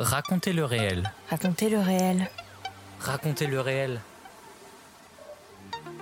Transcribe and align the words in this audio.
Racontez 0.00 0.54
le 0.54 0.64
réel. 0.64 1.12
Racontez 1.28 1.68
le 1.68 1.78
réel. 1.78 2.30
Racontez 3.00 3.46
le 3.46 3.60
réel. 3.60 4.00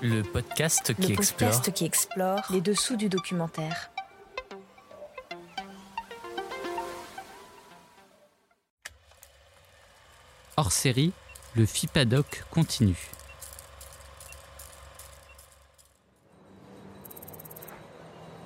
Le 0.03 0.23
podcast 0.23 0.95
qui 0.95 1.09
Le 1.09 1.15
explore. 1.19 1.51
podcast 1.51 1.73
qui 1.73 1.85
explore 1.85 2.43
les 2.51 2.61
dessous 2.61 2.95
du 2.97 3.09
documentaire. 3.09 3.91
Hors 10.57 10.73
série, 10.73 11.13
le 11.57 11.67
FIPADOC 11.67 12.45
continue. 12.51 13.11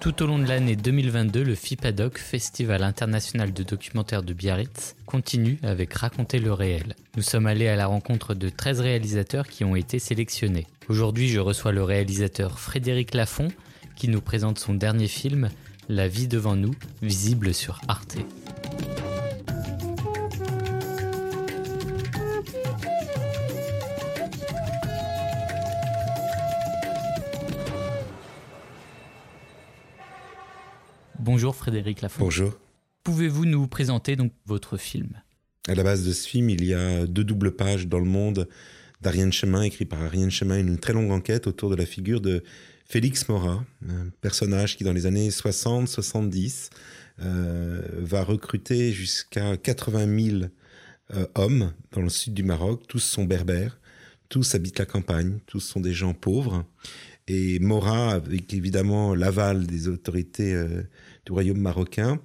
Tout 0.03 0.25
au 0.25 0.27
long 0.27 0.41
de 0.41 0.49
l'année 0.49 0.75
2022, 0.75 1.45
le 1.45 1.55
FIPADOC, 1.55 2.19
Festival 2.19 2.83
international 2.83 3.53
de 3.53 3.63
documentaire 3.63 4.25
de 4.25 4.33
Biarritz, 4.33 4.97
continue 5.07 5.61
avec 5.63 5.95
Raconter 5.95 6.41
le 6.41 6.53
réel. 6.53 6.97
Nous 7.17 7.23
sommes 7.23 7.47
allés 7.47 7.69
à 7.69 7.77
la 7.77 7.87
rencontre 7.87 8.35
de 8.35 8.49
13 8.49 8.81
réalisateurs 8.81 9.47
qui 9.47 9.63
ont 9.63 9.77
été 9.77 10.01
sélectionnés. 10.01 10.67
Aujourd'hui, 10.89 11.29
je 11.29 11.39
reçois 11.39 11.71
le 11.71 11.85
réalisateur 11.85 12.59
Frédéric 12.59 13.15
Lafont 13.15 13.47
qui 13.95 14.09
nous 14.09 14.21
présente 14.21 14.59
son 14.59 14.75
dernier 14.75 15.07
film, 15.07 15.51
La 15.89 16.09
vie 16.09 16.27
devant 16.27 16.57
nous, 16.57 16.75
visible 17.01 17.55
sur 17.55 17.81
Arte. 17.87 18.19
Bonjour 31.33 31.57
Frédéric 31.57 32.03
Lafont. 32.03 32.25
Bonjour. 32.25 32.53
Pouvez-vous 33.05 33.47
nous 33.47 33.67
présenter 33.67 34.17
donc 34.17 34.33
votre 34.45 34.77
film? 34.77 35.23
À 35.67 35.75
la 35.75 35.83
base 35.83 36.07
de 36.07 36.13
ce 36.13 36.29
film, 36.29 36.51
il 36.51 36.63
y 36.63 36.75
a 36.75 37.07
deux 37.07 37.25
doubles 37.25 37.53
pages 37.53 37.87
dans 37.87 38.01
le 38.01 38.05
monde 38.05 38.47
d'Ariane 39.01 39.33
Chemin, 39.33 39.63
écrit 39.63 39.87
par 39.87 40.03
Ariane 40.03 40.31
Chemin, 40.31 40.59
une 40.59 40.77
très 40.77 40.93
longue 40.93 41.11
enquête 41.11 41.47
autour 41.47 41.71
de 41.71 41.75
la 41.75 41.87
figure 41.87 42.21
de 42.21 42.45
Félix 42.85 43.31
Mora, 43.31 43.65
un 43.89 44.11
personnage 44.21 44.77
qui 44.77 44.85
dans 44.85 44.93
les 44.93 45.07
années 45.07 45.31
60-70 45.31 46.69
euh, 47.23 47.81
va 47.97 48.25
recruter 48.25 48.93
jusqu'à 48.93 49.57
80 49.57 50.21
000 50.33 50.43
euh, 51.15 51.27
hommes 51.35 51.73
dans 51.93 52.03
le 52.03 52.11
sud 52.11 52.35
du 52.35 52.43
Maroc. 52.43 52.83
Tous 52.89 53.03
sont 53.03 53.25
berbères, 53.25 53.81
tous 54.29 54.55
habitent 54.55 54.81
la 54.81 54.87
campagne, 54.87 55.39
tous 55.47 55.61
sont 55.61 55.81
des 55.81 55.95
gens 55.95 56.13
pauvres. 56.13 56.67
Et 57.29 57.59
Mora, 57.61 58.11
avec 58.11 58.53
évidemment 58.53 59.15
l'aval 59.15 59.67
des 59.67 59.89
autorités 59.89 60.53
euh, 60.53 60.83
du 61.27 61.33
royaume 61.33 61.59
marocain, 61.59 62.21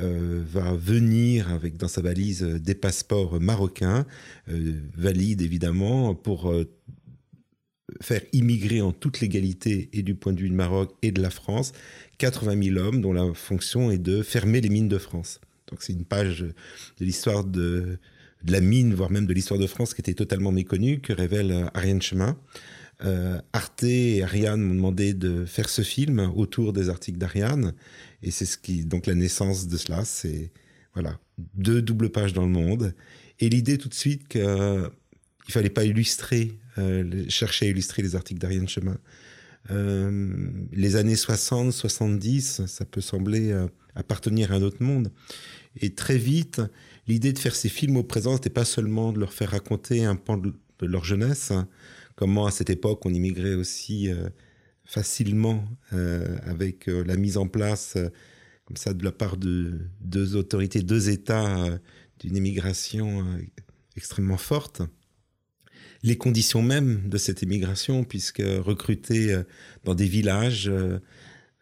euh, 0.00 0.42
va 0.46 0.74
venir 0.74 1.50
avec 1.50 1.76
dans 1.78 1.88
sa 1.88 2.02
valise 2.02 2.42
euh, 2.42 2.58
des 2.58 2.74
passeports 2.74 3.40
marocains, 3.40 4.06
euh, 4.48 4.74
valides 4.96 5.40
évidemment, 5.40 6.14
pour 6.14 6.52
faire 8.02 8.20
immigrer 8.32 8.80
en 8.80 8.92
toute 8.92 9.20
légalité 9.20 9.88
et 9.92 10.02
du 10.02 10.14
point 10.14 10.32
de 10.32 10.40
vue 10.40 10.48
du 10.48 10.54
Maroc 10.54 10.94
et 11.02 11.12
de 11.12 11.22
la 11.22 11.30
France 11.30 11.72
80 12.18 12.62
000 12.74 12.78
hommes 12.78 13.00
dont 13.00 13.12
la 13.12 13.32
fonction 13.32 13.90
est 13.90 13.98
de 13.98 14.22
fermer 14.22 14.60
les 14.60 14.68
mines 14.68 14.88
de 14.88 14.98
France. 14.98 15.40
Donc 15.68 15.82
c'est 15.82 15.92
une 15.92 16.04
page 16.04 16.40
de 16.40 17.04
l'histoire 17.04 17.44
de, 17.44 17.98
la 18.46 18.60
mine, 18.60 18.92
voire 18.94 19.10
même 19.10 19.26
de 19.26 19.32
l'histoire 19.32 19.58
de 19.58 19.66
France 19.66 19.94
qui 19.94 20.00
était 20.00 20.14
totalement 20.14 20.52
méconnue, 20.52 21.00
que 21.00 21.12
révèle 21.12 21.70
Ariane 21.74 22.02
Chemin. 22.02 22.38
Arte 23.52 23.82
et 23.82 24.22
Ariane 24.22 24.60
m'ont 24.60 24.74
demandé 24.74 25.14
de 25.14 25.44
faire 25.44 25.68
ce 25.68 25.82
film 25.82 26.32
autour 26.34 26.72
des 26.72 26.88
articles 26.88 27.18
d'Ariane, 27.18 27.72
et 28.26 28.30
c'est 28.32 28.44
ce 28.44 28.58
qui 28.58 28.84
donc 28.84 29.06
la 29.06 29.14
naissance 29.14 29.68
de 29.68 29.76
cela, 29.76 30.04
c'est 30.04 30.50
voilà 30.94 31.18
deux 31.54 31.80
doubles 31.80 32.10
pages 32.10 32.32
dans 32.32 32.42
le 32.42 32.50
monde, 32.50 32.94
et 33.38 33.48
l'idée 33.48 33.78
tout 33.78 33.88
de 33.88 33.94
suite 33.94 34.26
qu'il 34.28 34.42
il 35.48 35.52
fallait 35.52 35.70
pas 35.70 35.84
illustrer, 35.84 36.58
euh, 36.76 37.24
chercher 37.28 37.66
à 37.66 37.68
illustrer 37.70 38.02
les 38.02 38.16
articles 38.16 38.40
d'Ariane 38.40 38.68
Chemin. 38.68 38.98
Euh, 39.70 40.50
les 40.72 40.96
années 40.96 41.16
60, 41.16 41.72
70, 41.72 42.66
ça 42.66 42.84
peut 42.84 43.00
sembler 43.00 43.52
euh, 43.52 43.66
appartenir 43.94 44.52
à 44.52 44.56
un 44.56 44.62
autre 44.62 44.82
monde, 44.82 45.12
et 45.80 45.94
très 45.94 46.18
vite, 46.18 46.60
l'idée 47.06 47.32
de 47.32 47.38
faire 47.38 47.54
ces 47.54 47.68
films 47.68 47.96
au 47.96 48.02
présent, 48.02 48.34
n'était 48.34 48.50
pas 48.50 48.64
seulement 48.64 49.12
de 49.12 49.20
leur 49.20 49.32
faire 49.32 49.50
raconter 49.50 50.04
un 50.04 50.16
pan 50.16 50.36
de, 50.36 50.52
leur 50.80 51.04
jeunesse, 51.04 51.52
hein, 51.52 51.68
comment 52.16 52.46
à 52.46 52.50
cette 52.50 52.70
époque 52.70 53.06
on 53.06 53.14
immigrait 53.14 53.54
aussi 53.54 54.10
euh, 54.10 54.28
facilement 54.86 55.64
euh, 55.92 56.38
avec 56.44 56.88
euh, 56.88 57.04
la 57.04 57.16
mise 57.16 57.36
en 57.36 57.48
place 57.48 57.94
euh, 57.96 58.08
comme 58.64 58.76
ça 58.76 58.94
de 58.94 59.04
la 59.04 59.12
part 59.12 59.36
de 59.36 59.80
deux 60.00 60.36
autorités, 60.36 60.82
deux 60.82 61.08
États 61.10 61.78
d'une 62.20 62.36
immigration 62.36 63.20
euh, 63.20 63.38
extrêmement 63.96 64.36
forte. 64.36 64.82
Les 66.02 66.16
conditions 66.16 66.62
même 66.62 67.08
de 67.08 67.16
cette 67.16 67.42
immigration, 67.42 68.04
puisque 68.04 68.42
recruter 68.44 69.32
euh, 69.32 69.42
dans 69.84 69.94
des 69.94 70.06
villages, 70.06 70.70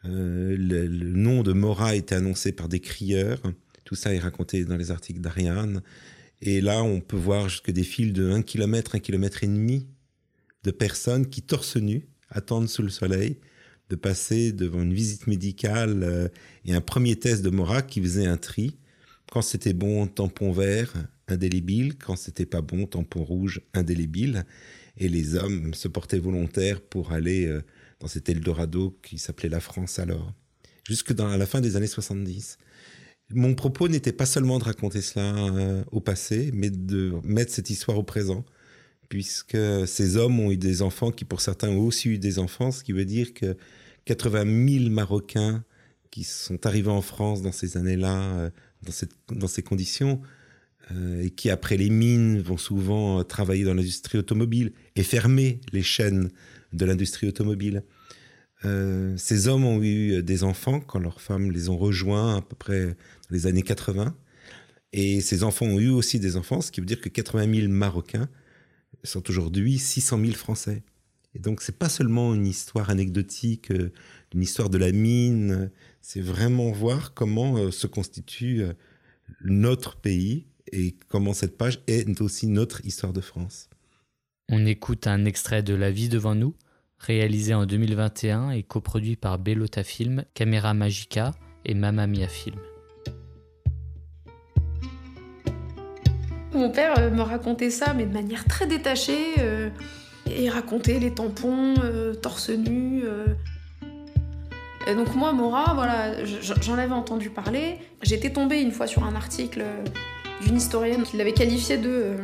le, 0.05 0.89
nom 0.89 1.43
de 1.43 1.53
Mora 1.53 1.95
était 1.95 2.15
annoncé 2.15 2.53
par 2.53 2.69
des 2.69 2.81
crieurs. 2.81 3.41
Tout 3.85 3.95
ça 3.95 4.15
est 4.15 4.19
raconté 4.19 4.65
dans 4.65 4.77
les 4.77 4.91
articles 4.91 5.21
d'Ariane. 5.21 5.83
Et 6.41 6.61
là, 6.61 6.83
on 6.83 7.01
peut 7.01 7.17
voir 7.17 7.49
jusque 7.49 7.71
des 7.71 7.85
files 7.85 8.13
de 8.13 8.31
1 8.31 8.43
km, 8.43 8.97
1 8.97 8.99
km 8.99 9.45
et 9.45 9.47
demi 9.47 9.87
de 10.63 10.71
personnes 10.71 11.29
qui, 11.29 11.43
torse 11.43 11.77
nu, 11.77 12.07
attendent 12.35 12.69
sous 12.69 12.83
le 12.83 12.91
soleil 12.91 13.39
de 13.91 13.97
passer 13.97 14.53
devant 14.53 14.83
une 14.83 14.93
visite 14.95 15.27
médicale 15.27 16.03
euh, 16.03 16.29
et 16.65 16.75
un 16.75 16.81
premier 16.81 17.17
test 17.17 17.43
de 17.43 17.51
Mora 17.51 17.83
qui 17.83 18.01
faisait 18.01 18.27
un 18.27 18.37
tri. 18.37 18.77
Quand 19.31 19.43
c'était 19.43 19.73
bon, 19.73 20.07
tampon 20.07 20.53
vert, 20.53 20.93
indélébile. 21.29 21.97
Quand 21.97 22.17
c'était 22.17 22.47
pas 22.47 22.61
bon, 22.61 22.87
tampon 22.87 23.25
rouge, 23.25 23.61
indélébile. 23.73 24.45
Et 24.97 25.09
les 25.09 25.35
hommes 25.35 25.75
se 25.75 25.89
portaient 25.89 26.19
volontaires 26.19 26.81
pour 26.81 27.13
aller 27.13 27.47
euh, 27.47 27.63
dans 28.01 28.09
cet 28.09 28.29
Eldorado 28.29 28.99
qui 29.03 29.19
s'appelait 29.19 29.49
la 29.49 29.61
France 29.61 29.99
alors. 29.99 30.33
Jusque 30.87 31.13
dans, 31.13 31.37
la 31.37 31.47
fin 31.47 31.61
des 31.61 31.77
années 31.77 31.87
70. 31.87 32.59
Mon 33.31 33.55
propos 33.55 33.89
n'était 33.89 34.13
pas 34.13 34.27
seulement 34.27 34.59
de 34.59 34.65
raconter 34.65 35.01
cela 35.01 35.35
euh, 35.35 35.85
au 35.93 36.01
passé, 36.01 36.51
mais 36.53 36.71
de 36.71 37.15
mettre 37.25 37.53
cette 37.53 37.71
histoire 37.71 37.99
au 37.99 38.03
présent 38.03 38.45
puisque 39.09 39.57
ces 39.87 40.17
hommes 40.17 40.41
ont 40.41 40.51
eu 40.51 40.57
des 40.57 40.83
enfants 40.83 41.11
qui, 41.11 41.25
pour 41.25 41.41
certains, 41.41 41.69
ont 41.69 41.81
aussi 41.81 42.09
eu 42.11 42.19
des 42.19 42.39
enfants, 42.39 42.71
ce 42.71 42.83
qui 42.83 42.93
veut 42.93 43.05
dire 43.05 43.35
que 43.35 43.57
80 44.05 44.79
000 44.81 44.91
Marocains 44.91 45.65
qui 46.15 46.23
sont 46.23 46.65
arrivés 46.65 46.91
en 46.91 47.03
France 47.03 47.43
dans 47.43 47.51
ces 47.51 47.77
années-là, 47.77 48.23
euh, 48.37 48.51
dans, 49.33 49.49
ces 49.49 49.63
conditions, 49.63 50.21
euh, 50.93 51.25
et 51.25 51.31
qui, 51.31 51.51
après 51.51 51.77
les 51.77 51.91
mines, 51.91 52.41
vont 52.41 52.57
souvent 52.57 53.19
euh, 53.19 53.23
travailler 53.25 53.65
dans 53.65 53.75
l'industrie 53.75 54.19
automobile 54.19 54.73
et 54.95 55.03
fermer 55.03 55.61
les 55.73 55.83
chaînes 55.83 56.31
de 56.73 56.85
l'industrie 56.85 57.27
automobile. 57.27 57.83
Ces 59.17 59.47
hommes 59.49 59.67
ont 59.67 59.83
eu 59.83 60.23
des 60.23 60.43
enfants 60.43 60.81
quand 60.81 60.99
leurs 60.99 61.21
femmes 61.21 61.51
les 61.51 61.69
ont 61.69 61.77
rejoints 61.77 62.39
à 62.39 62.41
peu 62.41 62.57
près 62.57 62.87
dans 62.87 62.95
les 63.33 63.47
années 63.47 63.63
80. 63.63 64.17
Et 64.95 65.21
ces 65.21 65.45
enfants 65.45 65.67
ont 65.67 65.79
eu 65.79 65.91
aussi 65.91 66.19
des 66.19 66.39
enfants, 66.39 66.63
ce 66.63 66.73
qui 66.73 66.81
veut 66.81 66.87
dire 66.87 67.03
que 67.03 67.11
80 67.11 67.55
000 67.61 67.69
Marocains 67.69 68.27
sont 69.05 69.29
aujourd'hui 69.31 69.79
600 69.79 70.19
000 70.21 70.33
Français. 70.33 70.83
Et 71.35 71.39
donc, 71.39 71.63
c'est 71.63 71.79
pas 71.79 71.89
seulement 71.89 72.35
une 72.35 72.47
histoire 72.47 72.91
anecdotique, 72.91 73.71
euh, 73.71 73.93
une 74.35 74.43
histoire 74.43 74.71
de 74.71 74.79
la 74.79 74.93
mine, 74.93 75.71
c'est 76.01 76.21
vraiment 76.21 76.71
voir 76.71 77.15
comment 77.15 77.57
euh, 77.57 77.71
se 77.71 77.87
constitue 77.87 78.63
euh, 78.63 78.73
notre 79.43 79.97
pays 79.97 80.47
et 80.73 80.97
comment 81.09 81.33
cette 81.33 81.57
page 81.57 81.81
est 81.87 82.21
aussi 82.21 82.47
notre 82.47 82.85
histoire 82.85 83.13
de 83.13 83.21
France. 83.21 83.69
On 84.49 84.67
écoute 84.67 85.07
un 85.07 85.25
extrait 85.25 85.63
de 85.63 85.75
La 85.75 85.91
vie 85.91 86.09
devant 86.09 86.35
nous, 86.35 86.55
réalisé 86.99 87.55
en 87.55 87.67
2021 87.67 88.51
et 88.51 88.63
coproduit 88.63 89.17
par 89.17 89.39
Bellota 89.39 89.83
Film, 89.83 90.25
Caméra 90.35 90.75
Magica 90.75 91.33
et 91.65 91.75
Mamma 91.75 92.07
Mia 92.07 92.29
Film. 92.29 92.59
Mon 96.55 96.71
père 96.71 96.99
euh, 96.99 97.11
me 97.11 97.23
racontait 97.23 97.71
ça, 97.71 97.95
mais 97.95 98.05
de 98.07 98.13
manière 98.13 98.45
très 98.45 98.67
détachée. 98.67 99.35
euh, 99.39 99.71
et 100.27 100.49
racontait 100.49 100.99
les 100.99 101.13
tampons, 101.13 101.75
euh, 101.85 102.15
torse 102.15 102.49
nu. 102.49 103.03
Et 104.87 104.95
donc 104.95 105.15
moi, 105.15 105.33
Mora, 105.35 105.75
voilà, 105.75 106.25
je- 106.25 106.55
j'en 106.63 106.79
avais 106.79 106.95
entendu 106.95 107.29
parler. 107.29 107.77
J'étais 108.03 108.31
tombée 108.31 108.63
une 108.63 108.73
fois 108.73 108.87
sur 108.87 109.05
un 109.05 109.15
article 109.17 109.63
d'une 110.41 110.57
historienne 110.57 111.03
qui 111.03 111.19
l'avait 111.19 111.35
qualifié 111.35 111.77
de, 111.77 112.17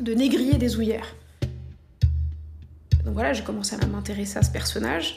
de 0.00 0.12
négrier 0.12 0.58
des 0.58 0.76
ouillères. 0.76 1.14
Donc 3.06 3.14
voilà, 3.14 3.32
j'ai 3.32 3.44
commencé 3.44 3.74
à 3.80 3.86
m'intéresser 3.86 4.38
à 4.38 4.42
ce 4.42 4.50
personnage. 4.50 5.16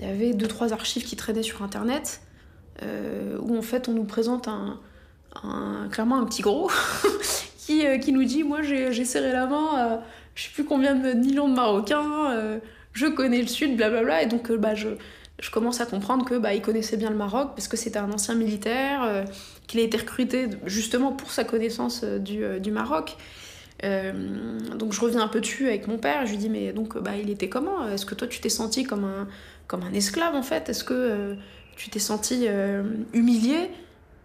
Il 0.00 0.04
y 0.04 0.08
avait 0.08 0.34
deux, 0.34 0.48
trois 0.48 0.72
archives 0.72 1.04
qui 1.04 1.14
traînaient 1.14 1.44
sur 1.44 1.62
Internet, 1.62 2.20
où 3.40 3.56
en 3.56 3.62
fait 3.62 3.86
on 3.88 3.92
nous 3.92 4.04
présente 4.04 4.48
un, 4.48 4.80
un- 5.42 5.88
clairement 5.90 6.18
un 6.18 6.24
petit 6.24 6.42
gros 6.42 6.70
qui, 7.58 7.86
euh, 7.86 7.98
qui 7.98 8.12
nous 8.12 8.24
dit 8.24 8.42
Moi 8.44 8.62
j'ai 8.62 9.04
serré 9.04 9.32
la 9.32 9.46
main 9.46 9.68
à 9.76 10.02
je 10.34 10.44
sais 10.44 10.50
plus 10.50 10.64
combien 10.64 10.94
de 10.94 11.12
millions 11.12 11.46
de 11.48 11.54
Marocains, 11.54 12.30
euh, 12.32 12.58
je 12.94 13.06
connais 13.06 13.42
le 13.42 13.48
Sud, 13.48 13.76
blablabla. 13.76 14.22
Et 14.22 14.26
donc 14.26 14.50
euh, 14.50 14.56
bah, 14.56 14.74
je, 14.74 14.88
je 15.38 15.50
commence 15.50 15.82
à 15.82 15.86
comprendre 15.86 16.24
que 16.24 16.36
bah, 16.38 16.54
il 16.54 16.62
connaissait 16.62 16.96
bien 16.96 17.10
le 17.10 17.16
Maroc 17.16 17.50
parce 17.54 17.68
que 17.68 17.76
c'était 17.76 17.98
un 17.98 18.10
ancien 18.10 18.34
militaire 18.34 19.02
euh, 19.02 19.24
qu'il 19.66 19.80
a 19.80 19.82
été 19.82 19.98
recruté 19.98 20.48
justement 20.64 21.12
pour 21.12 21.30
sa 21.30 21.44
connaissance 21.44 22.02
du, 22.04 22.42
du 22.60 22.70
Maroc. 22.70 23.16
donc 23.82 24.92
je 24.92 25.00
reviens 25.00 25.20
un 25.22 25.28
peu 25.28 25.40
dessus 25.40 25.66
avec 25.66 25.86
mon 25.86 25.98
père, 25.98 26.24
je 26.24 26.30
lui 26.30 26.38
dis 26.38 26.48
mais 26.48 26.72
donc 26.72 26.96
bah, 26.98 27.16
il 27.20 27.28
était 27.30 27.48
comment? 27.48 27.86
Est-ce 27.88 28.06
que 28.06 28.14
toi 28.14 28.26
tu 28.28 28.40
t'es 28.40 28.48
senti 28.48 28.84
comme 28.84 29.04
un, 29.04 29.28
comme 29.66 29.82
un 29.82 29.92
esclave 29.92 30.34
en 30.34 30.42
fait? 30.42 30.68
Est-ce 30.68 30.84
que 30.84 31.36
tu 31.76 31.90
t'es 31.90 31.98
senti 31.98 32.46
humilié? 33.12 33.70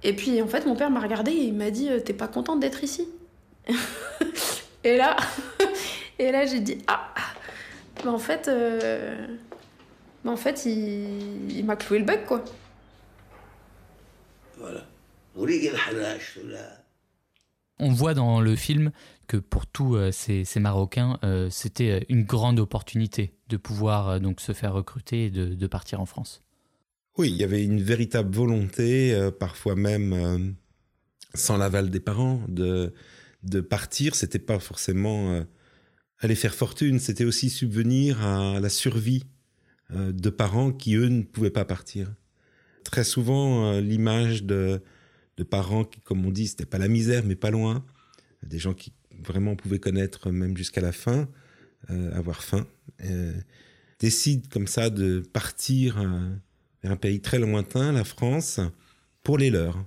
Et 0.04 0.14
puis 0.14 0.42
en 0.42 0.48
fait 0.48 0.66
mon 0.66 0.76
père 0.76 0.90
m'a 0.90 1.00
regardé 1.00 1.32
et 1.32 1.44
il 1.46 1.54
m'a 1.54 1.72
dit 1.72 1.90
t'es 2.06 2.14
pas 2.14 2.28
contente 2.28 2.60
d'être 2.60 2.84
ici 2.84 3.08
Et 4.84 4.96
là, 4.96 5.18
et 6.20 6.32
là 6.32 6.46
j'ai 6.46 6.60
dit 6.60 6.78
ah 6.88 7.14
mais 8.04 8.10
en 8.10 8.20
fait, 8.20 8.48
euh, 8.48 9.28
mais 10.24 10.32
en 10.32 10.38
fait 10.38 10.66
il, 10.66 11.52
il 11.52 11.66
m'a 11.66 11.76
cloué 11.76 12.00
le 12.00 12.06
bec, 12.06 12.26
quoi. 12.26 12.44
Voilà. 14.58 14.86
On 17.80 17.92
voit 17.92 18.14
dans 18.16 18.42
le 18.42 18.56
film 18.56 18.92
que 19.28 19.38
pour 19.38 19.68
tous 19.68 19.96
euh, 19.96 20.12
ces, 20.12 20.46
ces, 20.46 20.60
Marocains, 20.60 21.20
euh, 21.24 21.50
c'était 21.52 22.06
une 22.10 22.24
grande 22.24 22.60
opportunité 22.60 23.34
de 23.50 23.58
pouvoir 23.58 24.20
donc 24.20 24.42
se 24.42 24.52
faire 24.52 24.74
recruter 24.74 25.26
et 25.26 25.30
de, 25.30 25.54
de, 25.54 25.68
partir 25.68 26.02
en 26.02 26.06
France. 26.06 26.42
Oui, 27.18 27.30
il 27.30 27.36
y 27.36 27.44
avait 27.44 27.64
une 27.64 27.82
véritable 27.82 28.34
volonté, 28.36 29.30
parfois 29.40 29.76
même 29.76 30.56
sans 31.34 31.58
l'aval 31.58 31.90
des 31.90 32.00
parents, 32.00 32.44
de, 32.48 32.94
de 33.44 33.62
partir. 33.62 34.14
C'était 34.16 34.40
pas 34.40 34.60
forcément 34.60 35.44
aller 36.20 36.36
faire 36.36 36.56
fortune, 36.56 37.00
c'était 37.00 37.26
aussi 37.26 37.50
subvenir 37.50 38.26
à 38.26 38.60
la 38.60 38.70
survie 38.70 39.24
euh, 39.92 40.12
de 40.12 40.30
parents 40.30 40.72
qui, 40.72 40.96
eux, 40.96 41.10
ne 41.10 41.24
pouvaient 41.24 41.52
pas 41.52 41.66
partir. 41.66 42.14
Très 42.84 43.04
souvent, 43.04 43.74
euh, 43.74 43.82
l'image 43.82 44.44
de, 44.44 44.82
parents 45.50 45.84
qui, 45.84 46.02
comme 46.02 46.26
on 46.26 46.32
dit, 46.32 46.48
c'était 46.48 46.66
pas 46.66 46.80
la 46.80 46.88
misère, 46.88 47.24
mais 47.26 47.36
pas 47.36 47.52
loin, 47.52 47.86
des 48.44 48.60
gens 48.60 48.74
qui 48.74 48.92
vraiment 49.24 49.56
pouvaient 49.56 49.80
connaître 49.80 50.32
même 50.32 50.58
jusqu'à 50.58 50.82
la 50.82 50.92
fin, 50.92 51.28
euh, 51.90 52.12
avoir 52.14 52.44
faim, 52.44 52.68
décident 54.00 54.48
comme 54.52 54.68
ça 54.68 54.90
de 54.90 55.20
partir 55.20 55.98
un 56.88 56.96
pays 56.96 57.22
très 57.22 57.40
lointain, 57.40 57.92
la 57.92 58.04
France, 58.04 58.60
pour 59.24 59.38
les 59.38 59.50
leurs. 59.50 59.86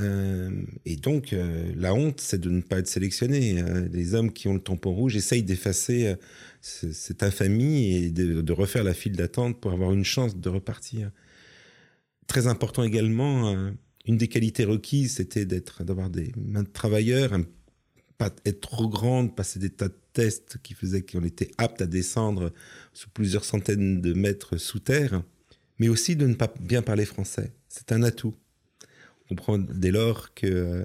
Euh, 0.00 0.50
et 0.84 0.96
donc, 0.96 1.32
euh, 1.32 1.72
la 1.76 1.94
honte, 1.94 2.20
c'est 2.20 2.40
de 2.40 2.50
ne 2.50 2.60
pas 2.60 2.78
être 2.78 2.88
sélectionné. 2.88 3.60
Euh, 3.60 3.88
les 3.92 4.14
hommes 4.14 4.32
qui 4.32 4.48
ont 4.48 4.54
le 4.54 4.60
tampon 4.60 4.92
rouge 4.92 5.16
essayent 5.16 5.42
d'effacer 5.42 6.14
cette 6.60 7.22
infamie 7.22 7.94
et 7.94 8.10
de, 8.10 8.52
refaire 8.52 8.84
la 8.84 8.94
file 8.94 9.16
d'attente 9.16 9.60
pour 9.60 9.72
avoir 9.72 9.92
une 9.92 10.04
chance 10.04 10.36
de 10.36 10.48
repartir. 10.48 11.10
Très 12.26 12.46
important 12.46 12.82
également, 12.82 13.72
une 14.06 14.18
des 14.18 14.28
qualités 14.28 14.64
requises, 14.64 15.14
c'était 15.16 15.46
d'être, 15.46 15.84
d'avoir 15.84 16.10
des 16.10 16.32
mains 16.36 16.64
de 16.64 16.68
travailleurs, 16.68 17.38
pas 18.18 18.34
être 18.44 18.60
trop 18.60 18.88
grande, 18.88 19.34
passer 19.34 19.60
des 19.60 19.70
tas 19.70 19.88
de 19.88 19.98
tests 20.12 20.58
qui 20.62 20.74
faisaient 20.74 21.02
qu'on 21.02 21.24
était 21.24 21.52
apte 21.58 21.80
à 21.80 21.86
descendre 21.86 22.52
sous 22.92 23.08
plusieurs 23.08 23.44
centaines 23.44 24.00
de 24.00 24.12
mètres 24.12 24.56
sous 24.56 24.80
terre, 24.80 25.22
mais 25.78 25.88
aussi 25.88 26.16
de 26.16 26.26
ne 26.26 26.34
pas 26.34 26.52
bien 26.60 26.82
parler 26.82 27.04
français. 27.04 27.52
C'est 27.68 27.92
un 27.92 28.02
atout 28.02 28.34
comprend 29.28 29.58
dès 29.58 29.90
lors 29.90 30.34
que 30.34 30.46
euh, 30.46 30.84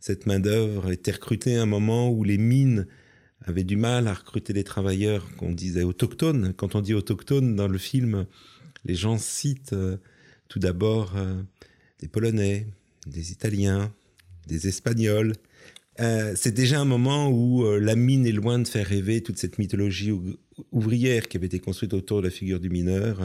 cette 0.00 0.26
main-d'œuvre 0.26 0.90
était 0.90 1.12
recrutée 1.12 1.56
à 1.56 1.62
un 1.62 1.66
moment 1.66 2.10
où 2.10 2.22
les 2.22 2.38
mines 2.38 2.86
avaient 3.44 3.64
du 3.64 3.76
mal 3.76 4.08
à 4.08 4.14
recruter 4.14 4.52
des 4.52 4.64
travailleurs 4.64 5.26
qu'on 5.36 5.52
disait 5.52 5.82
autochtones. 5.82 6.52
Quand 6.56 6.74
on 6.74 6.80
dit 6.80 6.94
autochtones 6.94 7.56
dans 7.56 7.68
le 7.68 7.78
film, 7.78 8.26
les 8.84 8.94
gens 8.94 9.18
citent 9.18 9.72
euh, 9.72 9.96
tout 10.48 10.58
d'abord 10.58 11.16
euh, 11.16 11.40
des 12.00 12.08
Polonais, 12.08 12.66
des 13.06 13.32
Italiens, 13.32 13.92
des 14.46 14.68
Espagnols. 14.68 15.34
c'est 15.98 16.52
déjà 16.52 16.80
un 16.80 16.84
moment 16.84 17.28
où 17.28 17.64
la 17.78 17.96
mine 17.96 18.26
est 18.26 18.32
loin 18.32 18.58
de 18.58 18.68
faire 18.68 18.86
rêver 18.86 19.20
toute 19.20 19.36
cette 19.36 19.58
mythologie 19.58 20.12
ouvrière 20.72 21.28
qui 21.28 21.36
avait 21.36 21.46
été 21.46 21.60
construite 21.60 21.94
autour 21.94 22.20
de 22.20 22.26
la 22.26 22.30
figure 22.30 22.60
du 22.60 22.70
mineur. 22.70 23.20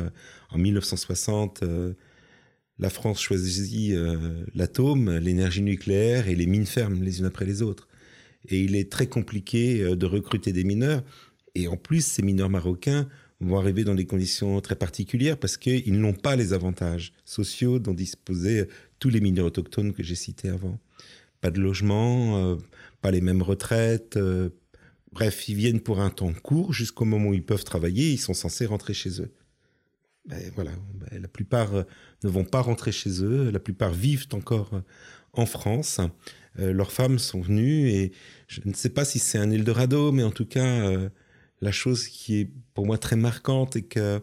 en 0.49 0.57
1960, 0.57 1.63
la 2.79 2.89
France 2.89 3.21
choisit 3.21 3.93
euh, 3.93 4.45
l'atome, 4.55 5.17
l'énergie 5.17 5.61
nucléaire 5.61 6.27
et 6.27 6.35
les 6.35 6.47
mines 6.47 6.65
fermes 6.65 7.01
les 7.03 7.19
unes 7.19 7.25
après 7.25 7.45
les 7.45 7.61
autres. 7.61 7.87
Et 8.49 8.59
il 8.59 8.75
est 8.75 8.91
très 8.91 9.07
compliqué 9.07 9.81
euh, 9.81 9.95
de 9.95 10.05
recruter 10.05 10.51
des 10.51 10.63
mineurs. 10.63 11.03
Et 11.55 11.67
en 11.67 11.77
plus, 11.77 12.03
ces 12.03 12.23
mineurs 12.23 12.49
marocains 12.49 13.07
vont 13.39 13.57
arriver 13.57 13.83
dans 13.83 13.93
des 13.93 14.05
conditions 14.05 14.59
très 14.61 14.75
particulières 14.75 15.37
parce 15.37 15.57
qu'ils 15.57 15.99
n'ont 15.99 16.13
pas 16.13 16.35
les 16.35 16.53
avantages 16.53 17.13
sociaux 17.25 17.77
dont 17.77 17.93
disposaient 17.93 18.67
tous 18.99 19.09
les 19.09 19.21
mineurs 19.21 19.45
autochtones 19.45 19.93
que 19.93 20.01
j'ai 20.01 20.15
cités 20.15 20.49
avant. 20.49 20.79
Pas 21.41 21.51
de 21.51 21.59
logement, 21.59 22.37
euh, 22.37 22.55
pas 23.01 23.11
les 23.11 23.21
mêmes 23.21 23.43
retraites. 23.43 24.17
Bref, 25.13 25.47
ils 25.47 25.55
viennent 25.55 25.81
pour 25.81 26.01
un 26.01 26.09
temps 26.09 26.33
court 26.33 26.73
jusqu'au 26.73 27.05
moment 27.05 27.29
où 27.29 27.33
ils 27.33 27.45
peuvent 27.45 27.63
travailler. 27.63 28.11
Ils 28.11 28.17
sont 28.17 28.33
censés 28.33 28.65
rentrer 28.65 28.93
chez 28.93 29.21
eux. 29.21 29.31
Ben, 30.25 30.51
voilà, 30.55 30.71
ben, 30.93 31.21
la 31.21 31.27
plupart 31.27 31.75
euh, 31.75 31.83
ne 32.23 32.29
vont 32.29 32.45
pas 32.45 32.61
rentrer 32.61 32.93
chez 32.93 33.23
eux, 33.23 33.51
la 33.51 33.59
plupart 33.59 33.91
vivent 33.91 34.27
encore 34.31 34.73
euh, 34.73 34.81
en 35.33 35.45
France. 35.45 35.99
Euh, 36.59 36.71
leurs 36.71 36.93
femmes 36.93 37.19
sont 37.19 37.41
venues 37.41 37.89
et 37.89 38.13
je 38.47 38.61
ne 38.63 38.73
sais 38.73 38.89
pas 38.89 39.03
si 39.03 39.19
c'est 39.19 39.37
un 39.37 39.51
Eldorado, 39.51 40.13
mais 40.13 40.23
en 40.23 40.31
tout 40.31 40.45
cas, 40.45 40.91
la 41.61 41.71
chose 41.71 42.07
qui 42.07 42.39
est 42.39 42.49
pour 42.73 42.85
moi 42.85 42.97
très 42.97 43.15
marquante 43.15 43.75
et 43.75 43.81
que, 43.81 44.21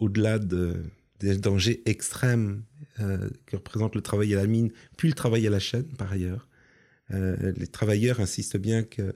au-delà 0.00 0.38
de, 0.38 0.82
des 1.20 1.36
dangers 1.38 1.82
extrêmes 1.86 2.64
que 2.98 3.56
représente 3.56 3.94
le 3.94 4.00
travail 4.00 4.34
à 4.34 4.38
la 4.38 4.46
mine, 4.46 4.72
puis 4.96 5.08
le 5.08 5.14
travail 5.14 5.46
à 5.46 5.50
la 5.50 5.60
chaîne 5.60 5.86
par 5.96 6.10
ailleurs, 6.10 6.48
les 7.10 7.68
travailleurs 7.68 8.18
insistent 8.18 8.56
bien 8.56 8.82
que 8.82 9.14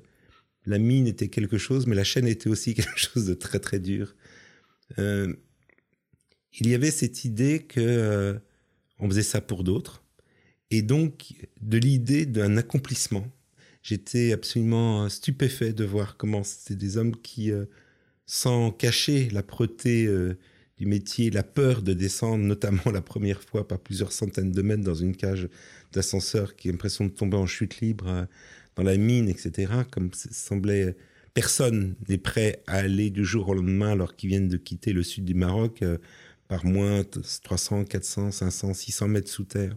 la 0.66 0.78
mine 0.78 1.06
était 1.06 1.28
quelque 1.28 1.58
chose, 1.58 1.86
mais 1.86 1.96
la 1.96 2.04
chaîne 2.04 2.26
était 2.26 2.48
aussi 2.48 2.74
quelque 2.76 2.98
chose 2.98 3.26
de 3.26 3.34
très 3.34 3.58
très 3.58 3.78
dur 3.78 4.14
il 6.58 6.68
y 6.68 6.74
avait 6.74 6.90
cette 6.90 7.24
idée 7.24 7.60
que 7.60 7.80
euh, 7.80 8.38
on 8.98 9.08
faisait 9.08 9.22
ça 9.22 9.40
pour 9.40 9.64
d'autres, 9.64 10.02
et 10.70 10.82
donc 10.82 11.34
de 11.60 11.78
l'idée 11.78 12.26
d'un 12.26 12.56
accomplissement. 12.56 13.26
J'étais 13.82 14.32
absolument 14.32 15.08
stupéfait 15.08 15.72
de 15.72 15.84
voir 15.84 16.16
comment 16.16 16.42
c'était 16.44 16.74
des 16.76 16.96
hommes 16.96 17.16
qui, 17.16 17.50
euh, 17.50 17.64
sans 18.26 18.70
cacher 18.70 19.30
l'âpreté 19.30 20.06
euh, 20.06 20.36
du 20.76 20.86
métier, 20.86 21.30
la 21.30 21.42
peur 21.42 21.82
de 21.82 21.94
descendre, 21.94 22.44
notamment 22.44 22.82
la 22.92 23.00
première 23.00 23.42
fois 23.42 23.66
par 23.66 23.78
plusieurs 23.78 24.12
centaines 24.12 24.52
de 24.52 24.62
mètres 24.62 24.84
dans 24.84 24.94
une 24.94 25.16
cage 25.16 25.48
d'ascenseur 25.92 26.56
qui 26.56 26.68
a 26.68 26.72
l'impression 26.72 27.06
de 27.06 27.10
tomber 27.10 27.36
en 27.36 27.46
chute 27.46 27.80
libre 27.80 28.28
dans 28.80 28.86
la 28.86 28.96
mine, 28.96 29.28
etc., 29.28 29.72
comme 29.90 30.10
semblait 30.14 30.96
personne 31.34 31.96
n'est 32.08 32.18
prêt 32.18 32.62
à 32.66 32.76
aller 32.76 33.10
du 33.10 33.26
jour 33.26 33.48
au 33.50 33.54
lendemain 33.54 33.92
alors 33.92 34.16
qu'ils 34.16 34.30
viennent 34.30 34.48
de 34.48 34.56
quitter 34.56 34.94
le 34.94 35.02
sud 35.02 35.26
du 35.26 35.34
Maroc 35.34 35.84
par 36.48 36.64
moins 36.64 37.02
300, 37.42 37.84
400, 37.84 38.32
500, 38.32 38.72
600 38.72 39.08
mètres 39.08 39.30
sous 39.30 39.44
terre. 39.44 39.76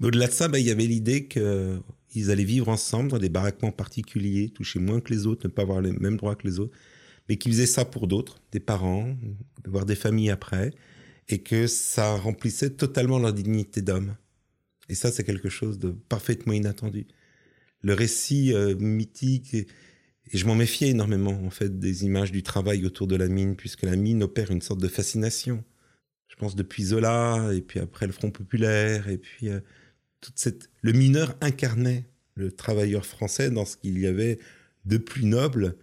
Mais 0.00 0.06
au-delà 0.08 0.28
de 0.28 0.32
ça, 0.32 0.48
bah, 0.48 0.58
il 0.58 0.66
y 0.66 0.70
avait 0.70 0.86
l'idée 0.86 1.28
qu'ils 1.28 2.30
allaient 2.30 2.44
vivre 2.44 2.70
ensemble 2.70 3.10
dans 3.10 3.18
des 3.18 3.28
baraquements 3.28 3.70
particuliers, 3.70 4.48
toucher 4.48 4.78
moins 4.78 5.00
que 5.00 5.12
les 5.12 5.26
autres, 5.26 5.46
ne 5.46 5.52
pas 5.52 5.62
avoir 5.62 5.82
les 5.82 5.92
mêmes 5.92 6.16
droits 6.16 6.36
que 6.36 6.48
les 6.48 6.58
autres, 6.60 6.76
mais 7.28 7.36
qu'ils 7.36 7.52
faisaient 7.52 7.66
ça 7.66 7.84
pour 7.84 8.06
d'autres, 8.06 8.40
des 8.50 8.60
parents, 8.60 9.14
voir 9.66 9.84
des 9.84 9.94
familles 9.94 10.30
après, 10.30 10.70
et 11.28 11.42
que 11.42 11.66
ça 11.66 12.16
remplissait 12.16 12.70
totalement 12.70 13.18
leur 13.18 13.34
dignité 13.34 13.82
d'homme. 13.82 14.16
Et 14.88 14.94
ça, 14.94 15.12
c'est 15.12 15.24
quelque 15.24 15.50
chose 15.50 15.78
de 15.78 15.90
parfaitement 15.90 16.54
inattendu. 16.54 17.06
Le 17.82 17.94
récit 17.94 18.52
euh, 18.52 18.74
mythique 18.76 19.54
et 20.30 20.36
je 20.36 20.46
m'en 20.46 20.54
méfiais 20.54 20.88
énormément, 20.88 21.40
en 21.44 21.50
fait, 21.50 21.78
des 21.78 22.04
images 22.04 22.32
du 22.32 22.42
travail 22.42 22.84
autour 22.84 23.06
de 23.06 23.16
la 23.16 23.28
mine, 23.28 23.56
puisque 23.56 23.82
la 23.82 23.96
mine 23.96 24.22
opère 24.22 24.50
une 24.50 24.60
sorte 24.60 24.80
de 24.80 24.88
fascination. 24.88 25.64
Je 26.28 26.36
pense 26.36 26.54
depuis 26.54 26.84
Zola, 26.84 27.50
et 27.54 27.62
puis 27.62 27.80
après 27.80 28.06
le 28.06 28.12
Front 28.12 28.30
Populaire, 28.30 29.08
et 29.08 29.18
puis 29.18 29.48
euh, 29.48 29.60
toute 30.20 30.38
cette... 30.38 30.70
Le 30.82 30.92
mineur 30.92 31.34
incarnait 31.40 32.06
le 32.34 32.52
travailleur 32.52 33.06
français 33.06 33.50
dans 33.50 33.64
ce 33.64 33.76
qu'il 33.76 33.98
y 33.98 34.06
avait 34.06 34.38
de 34.84 34.98
plus 34.98 35.24
noble, 35.24 35.76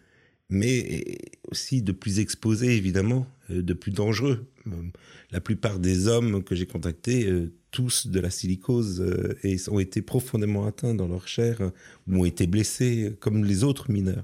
mais 0.49 1.17
aussi 1.49 1.81
de 1.81 1.91
plus 1.91 2.19
exposé, 2.19 2.75
évidemment, 2.75 3.27
euh, 3.49 3.63
de 3.63 3.73
plus 3.73 3.91
dangereux. 3.91 4.45
La 5.31 5.41
plupart 5.41 5.79
des 5.79 6.07
hommes 6.07 6.43
que 6.43 6.55
j'ai 6.55 6.65
contactés 6.65 7.27
tous 7.75 8.07
de 8.07 8.21
la 8.21 8.29
silicose 8.29 9.01
euh, 9.01 9.37
et 9.43 9.57
ont 9.69 9.79
été 9.79 10.01
profondément 10.01 10.65
atteints 10.65 10.95
dans 10.95 11.09
leur 11.09 11.27
chair 11.27 11.59
euh, 11.59 11.71
ou 12.07 12.21
ont 12.21 12.25
été 12.25 12.47
blessés 12.47 13.09
euh, 13.09 13.17
comme 13.19 13.43
les 13.43 13.65
autres 13.65 13.91
mineurs. 13.91 14.23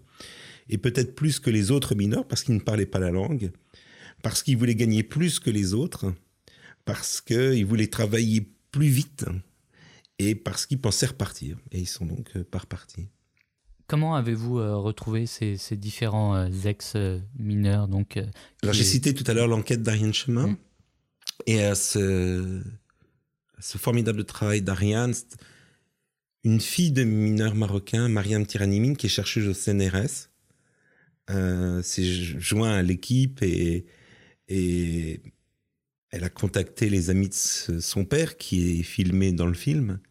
Et 0.70 0.77
peut-être 0.77 1.15
plus 1.15 1.41
que 1.41 1.50
les 1.50 1.70
autres 1.70 1.93
mineurs 1.93 2.25
parce 2.25 2.43
qu'ils 2.43 2.55
ne 2.55 2.62
parlaient 2.62 2.86
pas 2.86 3.00
la 3.00 3.12
langue, 3.12 3.51
parce 4.24 4.41
qu'ils 4.41 4.55
voulaient 4.55 4.75
gagner 4.75 5.03
plus 5.03 5.41
que 5.41 5.50
les 5.50 5.74
autres, 5.74 6.13
parce 6.86 7.20
qu'ils 7.20 7.65
voulaient 7.65 7.88
travailler 7.88 8.50
plus 8.72 8.88
vite 8.88 9.25
et 10.17 10.34
parce 10.34 10.65
qu'ils 10.65 10.79
pensaient 10.79 11.08
repartir. 11.08 11.58
Et 11.74 11.79
ils 11.79 11.89
sont 11.89 12.05
donc 12.05 12.38
pas 12.43 12.60
repartis. 12.60 13.10
Comment 13.88 14.15
avez-vous 14.15 14.55
retrouvé 14.81 15.25
ces, 15.25 15.58
différents 15.72 16.48
ex-mineurs 16.63 17.89
donc 17.89 18.17
Alors 18.63 18.74
j'ai 18.74 18.86
cité 18.86 19.13
tout 19.13 19.25
à 19.27 19.34
l'heure 19.34 19.50
l'enquête 19.50 19.84
d'Ariane 19.84 20.13
Chemin. 20.13 20.48
Mmh. 20.48 20.58
Et 21.48 21.63
à 21.63 21.75
ce, 21.75 22.62
ce 23.62 23.77
formidable 23.77 24.25
travail 24.25 24.62
d'Ariane, 24.62 25.13
une 26.44 26.60
fille 26.60 26.91
de 26.91 27.03
mineur 27.03 27.56
marocain, 27.56 28.10
Mariam 28.10 28.46
Tiranimine, 28.46 28.98
qui 28.98 29.06
est 29.06 29.10
chercheuse 29.10 29.48
au 29.48 29.53
CNRS, 29.53 30.30
euh, 31.30 31.82
s'est 31.84 32.03
joint 32.03 32.74
à 32.74 32.82
l'équipe 32.82 33.41
et, 33.44 33.86
elle 36.13 36.25
a 36.25 36.30
contacté 36.30 36.89
les 36.89 37.10
amis 37.10 37.30
de 37.30 37.80
son 37.80 38.03
père, 38.03 38.38
qui 38.38 38.80
est 38.80 38.84
filmé 38.84 39.32
dans 39.32 39.46
le 39.46 39.53
film. 39.53 40.01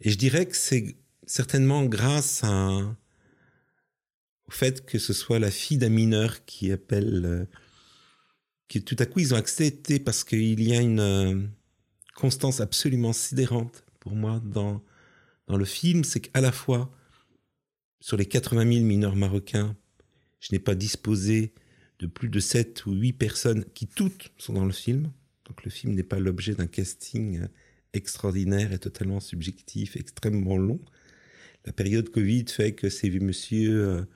Et 0.00 0.10
je 0.10 0.18
dirais 0.18 0.46
que 0.46 0.56
c'est 0.56 0.96
certainement 1.26 1.84
grâce 1.84 2.42
au 2.42 4.50
fait 4.50 4.84
que 4.84 4.98
ce 4.98 5.12
soit 5.12 5.38
la 5.38 5.52
fille 5.52 5.78
d'un 5.78 5.90
mineur 5.90 6.44
qui 6.44 6.72
appelle, 6.72 7.24
euh, 7.24 7.44
qui 8.66 8.82
tout 8.82 8.96
à 8.98 9.06
coup 9.06 9.20
ils 9.20 9.32
ont 9.32 9.36
accepté 9.36 10.00
parce 10.00 10.24
qu'il 10.24 10.60
y 10.60 10.74
a 10.74 10.80
une 10.80 10.98
euh, 10.98 11.40
constance 12.16 12.60
absolument 12.60 13.12
sidérante 13.12 13.84
pour 14.00 14.16
moi 14.16 14.40
dans, 14.44 14.82
dans 15.46 15.56
le 15.56 15.64
film, 15.64 16.02
c'est 16.02 16.20
qu'à 16.20 16.40
la 16.40 16.50
fois 16.50 16.90
sur 18.00 18.16
les 18.16 18.26
80 18.26 18.72
000 18.72 18.84
mineurs 18.84 19.16
marocains, 19.16 19.76
je 20.40 20.48
n'ai 20.52 20.58
pas 20.58 20.74
disposé 20.74 21.52
de 21.98 22.06
plus 22.06 22.28
de 22.28 22.40
7 22.40 22.86
ou 22.86 22.92
8 22.92 23.12
personnes 23.12 23.64
qui 23.74 23.86
toutes 23.86 24.32
sont 24.38 24.52
dans 24.52 24.64
le 24.64 24.72
film. 24.72 25.12
Donc 25.44 25.64
le 25.64 25.70
film 25.70 25.94
n'est 25.94 26.02
pas 26.02 26.18
l'objet 26.18 26.54
d'un 26.54 26.66
casting 26.66 27.40
euh, 27.40 27.46
extraordinaire 27.92 28.72
et 28.72 28.78
totalement 28.78 29.20
subjectif, 29.20 29.96
extrêmement 29.96 30.56
long. 30.56 30.80
La 31.64 31.72
période 31.72 32.10
Covid 32.10 32.44
fait 32.48 32.72
que 32.72 32.88
ces 32.88 33.10
messieurs 33.10 34.06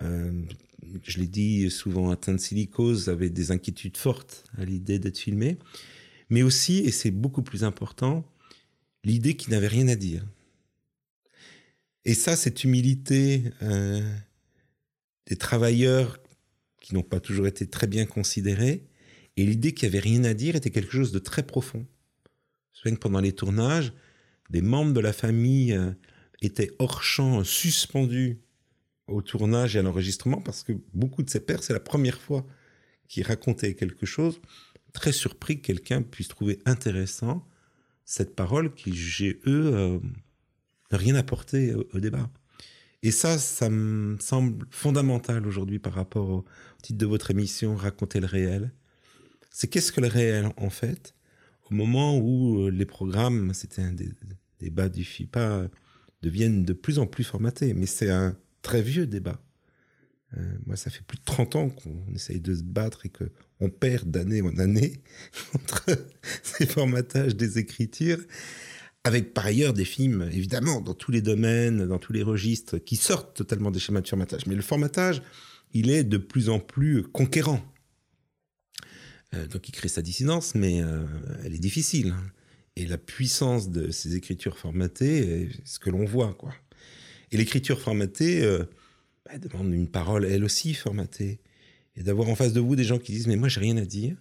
euh, 0.00 0.32
je 1.04 1.18
l'ai 1.18 1.26
dit 1.26 1.70
souvent, 1.70 2.10
atteint 2.10 2.32
de 2.32 2.38
silicose, 2.38 3.08
avait 3.08 3.30
des 3.30 3.50
inquiétudes 3.50 3.96
fortes 3.96 4.44
à 4.58 4.64
l'idée 4.64 4.98
d'être 4.98 5.18
filmé, 5.18 5.58
mais 6.32 6.42
aussi, 6.42 6.78
et 6.78 6.92
c'est 6.92 7.10
beaucoup 7.10 7.42
plus 7.42 7.62
important, 7.62 8.24
l'idée 9.04 9.36
qu'il 9.36 9.50
n'avait 9.50 9.68
rien 9.68 9.86
à 9.88 9.96
dire. 9.96 10.24
Et 12.06 12.14
ça, 12.14 12.36
cette 12.36 12.64
humilité 12.64 13.52
euh, 13.60 14.00
des 15.26 15.36
travailleurs 15.36 16.18
qui 16.80 16.94
n'ont 16.94 17.02
pas 17.02 17.20
toujours 17.20 17.46
été 17.46 17.66
très 17.66 17.86
bien 17.86 18.06
considérés, 18.06 18.86
et 19.36 19.44
l'idée 19.44 19.74
qu'il 19.74 19.90
n'y 19.90 19.94
avait 19.94 20.08
rien 20.08 20.24
à 20.24 20.32
dire 20.32 20.56
était 20.56 20.70
quelque 20.70 20.92
chose 20.92 21.12
de 21.12 21.18
très 21.18 21.42
profond. 21.42 21.86
Je 22.24 22.30
me 22.30 22.80
souviens 22.80 22.94
que 22.94 23.02
pendant 23.02 23.20
les 23.20 23.32
tournages, 23.32 23.92
des 24.48 24.62
membres 24.62 24.94
de 24.94 25.00
la 25.00 25.12
famille 25.12 25.74
euh, 25.74 25.92
étaient 26.40 26.70
hors 26.78 27.02
champ, 27.02 27.44
suspendus 27.44 28.40
au 29.06 29.20
tournage 29.20 29.76
et 29.76 29.80
à 29.80 29.82
l'enregistrement 29.82 30.40
parce 30.40 30.62
que 30.62 30.72
beaucoup 30.94 31.22
de 31.22 31.28
ses 31.28 31.40
pères, 31.40 31.62
c'est 31.62 31.74
la 31.74 31.80
première 31.80 32.18
fois 32.22 32.46
qu'ils 33.06 33.24
racontaient 33.24 33.74
quelque 33.74 34.06
chose. 34.06 34.40
Très 34.92 35.12
surpris 35.12 35.60
que 35.60 35.66
quelqu'un 35.66 36.02
puisse 36.02 36.28
trouver 36.28 36.58
intéressant 36.66 37.46
cette 38.04 38.34
parole 38.34 38.74
qui 38.74 38.94
jugeait 38.94 39.40
eux 39.46 39.74
euh, 39.74 39.98
rien 40.90 41.14
apporter 41.14 41.74
au, 41.74 42.00
débat. 42.00 42.28
Et 43.02 43.10
ça, 43.10 43.38
ça 43.38 43.70
me 43.70 44.18
semble 44.20 44.66
fondamental 44.70 45.46
aujourd'hui 45.46 45.78
par 45.78 45.94
rapport 45.94 46.28
au 46.28 46.44
titre 46.82 46.98
de 46.98 47.06
votre 47.06 47.30
émission, 47.30 47.74
Raconter 47.74 48.20
le 48.20 48.26
réel. 48.26 48.72
C'est 49.50 49.68
qu'est-ce 49.68 49.92
que 49.92 50.00
le 50.00 50.08
réel 50.08 50.50
en 50.56 50.70
fait 50.70 51.14
Au 51.70 51.74
moment 51.74 52.18
où 52.18 52.66
euh, 52.66 52.70
les 52.70 52.86
programmes, 52.86 53.54
c'était 53.54 53.82
un 53.82 53.92
des 53.92 54.10
débats 54.60 54.88
du 54.88 55.04
FIPA, 55.04 55.68
deviennent 56.22 56.64
de 56.64 56.72
plus 56.72 56.98
en 56.98 57.06
plus 57.06 57.24
formatés, 57.24 57.74
mais 57.74 57.86
c'est 57.86 58.10
un 58.10 58.36
très 58.62 58.82
vieux 58.82 59.06
débat. 59.06 59.42
Euh, 60.38 60.40
moi, 60.66 60.76
ça 60.76 60.90
fait 60.90 61.02
plus 61.02 61.18
de 61.18 61.24
30 61.24 61.56
ans 61.56 61.68
qu'on 61.68 62.06
essaye 62.14 62.40
de 62.40 62.54
se 62.54 62.62
battre 62.62 63.06
et 63.06 63.10
qu'on 63.10 63.68
perd 63.68 64.10
d'année 64.10 64.40
en 64.42 64.56
année 64.58 65.00
entre 65.54 65.86
ces 66.42 66.66
formatages 66.66 67.36
des 67.36 67.58
écritures, 67.58 68.20
avec 69.04 69.34
par 69.34 69.46
ailleurs 69.46 69.74
des 69.74 69.84
films, 69.84 70.28
évidemment, 70.32 70.80
dans 70.80 70.94
tous 70.94 71.10
les 71.10 71.22
domaines, 71.22 71.86
dans 71.86 71.98
tous 71.98 72.12
les 72.12 72.22
registres, 72.22 72.78
qui 72.78 72.96
sortent 72.96 73.36
totalement 73.36 73.70
des 73.70 73.80
schémas 73.80 74.00
de 74.00 74.08
formatage. 74.08 74.46
Mais 74.46 74.54
le 74.54 74.62
formatage, 74.62 75.22
il 75.74 75.90
est 75.90 76.04
de 76.04 76.18
plus 76.18 76.48
en 76.48 76.60
plus 76.60 77.02
conquérant. 77.02 77.60
Euh, 79.34 79.46
donc 79.46 79.68
il 79.68 79.72
crée 79.72 79.88
sa 79.88 80.02
dissidence, 80.02 80.54
mais 80.54 80.82
euh, 80.82 81.04
elle 81.44 81.54
est 81.54 81.58
difficile. 81.58 82.14
Et 82.76 82.86
la 82.86 82.96
puissance 82.96 83.70
de 83.70 83.90
ces 83.90 84.16
écritures 84.16 84.56
formatées, 84.56 85.50
c'est 85.56 85.74
ce 85.74 85.78
que 85.78 85.90
l'on 85.90 86.06
voit, 86.06 86.32
quoi. 86.34 86.54
Et 87.32 87.36
l'écriture 87.36 87.80
formatée 87.80 88.46
bah, 89.24 89.38
demande 89.38 89.72
une 89.72 89.88
parole, 89.88 90.24
elle 90.24 90.44
aussi, 90.44 90.74
formatée. 90.74 91.40
Et 91.96 92.02
d'avoir 92.02 92.28
en 92.28 92.34
face 92.34 92.52
de 92.52 92.60
vous 92.60 92.76
des 92.76 92.84
gens 92.84 92.98
qui 92.98 93.12
disent 93.12 93.26
Mais 93.26 93.36
moi, 93.36 93.48
j'ai 93.48 93.60
rien 93.60 93.76
à 93.76 93.84
dire, 93.84 94.16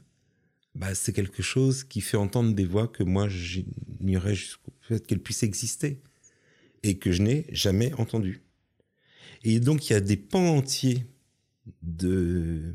bah, 0.75 0.95
c'est 0.95 1.13
quelque 1.13 1.41
chose 1.41 1.83
qui 1.83 2.01
fait 2.01 2.17
entendre 2.17 2.53
des 2.53 2.65
voix 2.65 2.87
que 2.87 3.03
moi, 3.03 3.27
j'ignorais 3.29 4.35
jusqu'au 4.35 4.71
fait 4.81 5.05
qu'elles 5.05 5.21
puissent 5.21 5.43
exister 5.43 6.01
et 6.83 6.97
que 6.97 7.11
je 7.11 7.21
n'ai 7.21 7.45
jamais 7.51 7.93
entendues. 7.93 8.41
Et 9.43 9.59
donc, 9.59 9.89
il 9.89 9.93
y 9.93 9.95
a 9.95 10.01
des 10.01 10.17
pans 10.17 10.55
entiers 10.55 11.05
de 11.81 12.73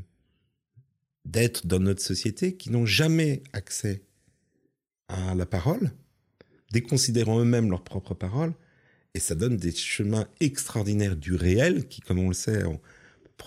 d'être 1.25 1.67
dans 1.67 1.81
notre 1.81 2.03
société 2.03 2.57
qui 2.57 2.71
n'ont 2.71 2.87
jamais 2.87 3.43
accès 3.53 4.05
à 5.09 5.35
la 5.35 5.45
parole, 5.45 5.91
déconsidérant 6.73 7.41
eux-mêmes 7.41 7.69
leur 7.69 7.83
propre 7.83 8.15
parole, 8.15 8.55
et 9.17 9.21
ça 9.21 9.35
donne 9.35 9.57
des 9.57 9.73
chemins 9.73 10.29
extraordinaires 10.41 11.17
du 11.17 11.35
réel 11.35 11.89
qui, 11.89 12.03
comme 12.03 12.19
on 12.19 12.29
le 12.29 12.35
sait, 12.35 12.65
on 12.65 12.81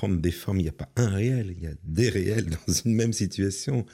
des 0.08 0.32
formes. 0.32 0.60
Il 0.60 0.64
n'y 0.64 0.70
a 0.70 0.74
pas 0.74 0.90
un 0.96 1.10
réel, 1.10 1.54
il 1.56 1.64
y 1.64 1.68
a 1.68 1.74
des 1.84 2.10
réels 2.10 2.50
dans 2.68 2.74
une 2.74 2.96
même 2.96 3.14
situation. 3.14 3.86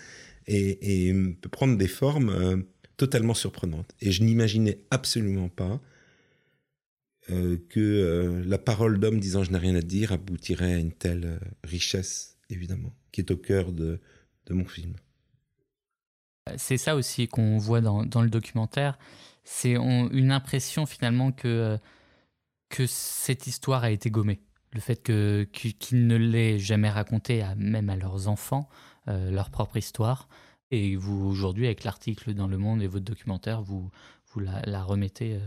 Et, 0.48 1.12
peut 1.42 1.50
prendre 1.50 1.78
des 1.78 1.88
formes 1.88 2.30
euh, 2.30 2.58
totalement 2.98 3.34
surprenantes. 3.34 3.92
Et 4.00 4.12
je 4.12 4.24
n'imaginais 4.24 4.80
absolument 4.92 5.50
pas 5.50 5.82
euh, 7.32 7.58
que 7.70 7.80
euh, 7.80 8.44
la 8.46 8.60
parole 8.60 9.00
d'homme 9.00 9.20
disant 9.20 9.44
je 9.44 9.52
n'ai 9.52 9.58
rien 9.58 9.76
à 9.76 9.82
dire 9.82 10.12
aboutirait 10.12 10.76
à 10.76 10.78
une 10.78 10.92
telle 10.92 11.40
richesse, 11.64 12.38
évidemment, 12.52 12.94
qui 13.12 13.22
est 13.22 13.32
au 13.32 13.38
cœur 13.38 13.72
de 13.72 14.00
mon 14.50 14.66
film. 14.66 14.94
C'est 16.58 16.78
ça 16.78 16.96
aussi 16.96 17.28
qu'on 17.28 17.58
voit 17.58 17.82
dans, 17.82 18.06
dans, 18.06 18.22
le 18.22 18.30
documentaire, 18.30 19.00
c'est 19.44 19.74
une 19.74 20.32
impression 20.32 20.86
finalement 20.86 21.32
que, 21.32 21.48
euh, 21.48 21.78
que 22.70 22.86
cette 22.86 23.48
histoire 23.48 23.84
a 23.84 23.90
été 23.90 24.12
gommée. 24.12 24.42
Le 24.72 24.80
fait 24.80 25.02
qu'ils 25.02 26.08
ne 26.08 26.16
l'aient 26.16 26.60
jamais 26.60 26.90
racontée 26.90 27.42
à, 27.42 27.56
même 27.56 27.90
à 27.90 27.96
leurs 27.96 28.28
enfants, 28.28 28.70
euh, 29.08 29.32
leur 29.32 29.50
propre 29.50 29.78
histoire. 29.78 30.28
Et 30.70 30.96
vous, 30.96 31.26
aujourd'hui, 31.26 31.66
avec 31.66 31.84
l'article 31.84 32.36
dans 32.36 32.48
Le 32.48 32.58
Monde 32.58 32.84
et 32.84 32.88
votre 32.88 33.06
documentaire, 33.06 33.64
vous, 33.64 33.90
vous 34.32 34.40
la, 34.40 34.84
remettez 34.84 35.40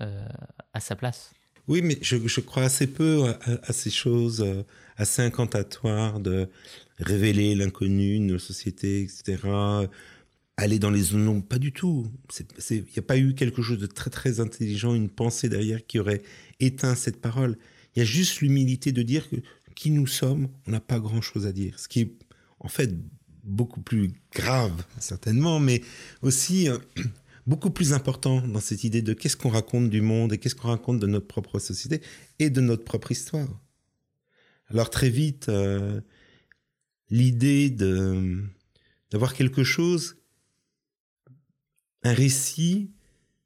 euh, 0.00 0.26
à 0.72 0.80
sa 0.80 0.96
place. 0.96 1.34
Oui, 1.68 1.82
mais 1.82 1.98
je, 2.00 2.16
je 2.16 2.40
crois 2.40 2.62
assez 2.62 2.86
peu 2.86 3.34
à, 3.42 3.72
ces 3.72 3.90
choses 3.90 4.46
assez 4.96 5.22
incantatoires 5.22 6.18
de 6.18 6.48
révéler 6.98 7.54
l'inconnu 7.54 8.18
nos 8.20 8.38
sociétés, 8.38 9.02
etc 9.02 9.88
aller 10.60 10.78
dans 10.78 10.90
les 10.90 11.02
zones 11.02 11.24
non 11.24 11.40
pas 11.40 11.58
du 11.58 11.72
tout. 11.72 12.06
Il 12.70 12.82
n'y 12.82 12.98
a 12.98 13.02
pas 13.02 13.16
eu 13.18 13.34
quelque 13.34 13.62
chose 13.62 13.78
de 13.78 13.86
très 13.86 14.10
très 14.10 14.40
intelligent 14.40 14.94
une 14.94 15.08
pensée 15.08 15.48
derrière 15.48 15.86
qui 15.86 15.98
aurait 15.98 16.22
éteint 16.60 16.94
cette 16.94 17.20
parole. 17.20 17.56
Il 17.94 18.00
y 18.00 18.02
a 18.02 18.04
juste 18.04 18.40
l'humilité 18.40 18.92
de 18.92 19.02
dire 19.02 19.28
que 19.28 19.36
qui 19.74 19.90
nous 19.90 20.06
sommes 20.06 20.48
on 20.66 20.70
n'a 20.70 20.80
pas 20.80 21.00
grand 21.00 21.22
chose 21.22 21.46
à 21.46 21.52
dire. 21.52 21.78
Ce 21.78 21.88
qui 21.88 22.00
est 22.00 22.12
en 22.58 22.68
fait 22.68 22.94
beaucoup 23.42 23.80
plus 23.80 24.12
grave 24.34 24.84
certainement 24.98 25.60
mais 25.60 25.80
aussi 26.20 26.68
euh, 26.68 26.76
beaucoup 27.46 27.70
plus 27.70 27.94
important 27.94 28.46
dans 28.46 28.60
cette 28.60 28.84
idée 28.84 29.00
de 29.00 29.14
qu'est-ce 29.14 29.38
qu'on 29.38 29.48
raconte 29.48 29.88
du 29.88 30.02
monde 30.02 30.34
et 30.34 30.38
qu'est-ce 30.38 30.54
qu'on 30.54 30.68
raconte 30.68 31.00
de 31.00 31.06
notre 31.06 31.26
propre 31.26 31.58
société 31.58 32.02
et 32.38 32.50
de 32.50 32.60
notre 32.60 32.84
propre 32.84 33.12
histoire. 33.12 33.48
Alors 34.68 34.90
très 34.90 35.08
vite 35.08 35.48
euh, 35.48 36.02
l'idée 37.08 37.70
d'avoir 39.10 39.32
quelque 39.32 39.64
chose 39.64 40.19
un 42.02 42.12
récit 42.12 42.90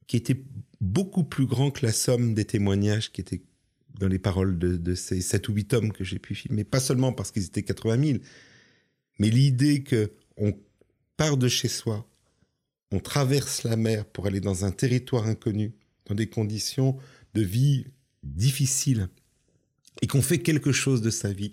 qui 0.06 0.16
était 0.16 0.42
beaucoup 0.80 1.24
plus 1.24 1.46
grand 1.46 1.70
que 1.70 1.84
la 1.84 1.92
somme 1.92 2.34
des 2.34 2.44
témoignages 2.44 3.10
qui 3.10 3.20
étaient 3.20 3.42
dans 3.98 4.08
les 4.08 4.18
paroles 4.18 4.58
de, 4.58 4.94
ces 4.94 5.20
sept 5.20 5.48
ou 5.48 5.52
huit 5.52 5.72
hommes 5.72 5.92
que 5.92 6.04
j'ai 6.04 6.18
pu 6.18 6.34
filmer. 6.34 6.64
Pas 6.64 6.80
seulement 6.80 7.12
parce 7.12 7.30
qu'ils 7.30 7.44
étaient 7.44 7.62
80 7.62 8.04
000, 8.04 8.18
mais 9.18 9.30
l'idée 9.30 9.82
que 9.82 10.12
on 10.36 10.52
part 11.16 11.36
de 11.36 11.48
chez 11.48 11.68
soi, 11.68 12.08
on 12.90 12.98
traverse 12.98 13.62
la 13.62 13.76
mer 13.76 14.04
pour 14.04 14.26
aller 14.26 14.40
dans 14.40 14.64
un 14.64 14.72
territoire 14.72 15.26
inconnu, 15.26 15.74
dans 16.06 16.14
des 16.14 16.28
conditions 16.28 16.96
de 17.34 17.42
vie 17.42 17.86
difficiles, 18.24 19.08
et 20.02 20.06
qu'on 20.06 20.22
fait 20.22 20.38
quelque 20.38 20.72
chose 20.72 21.02
de 21.02 21.10
sa 21.10 21.32
vie, 21.32 21.52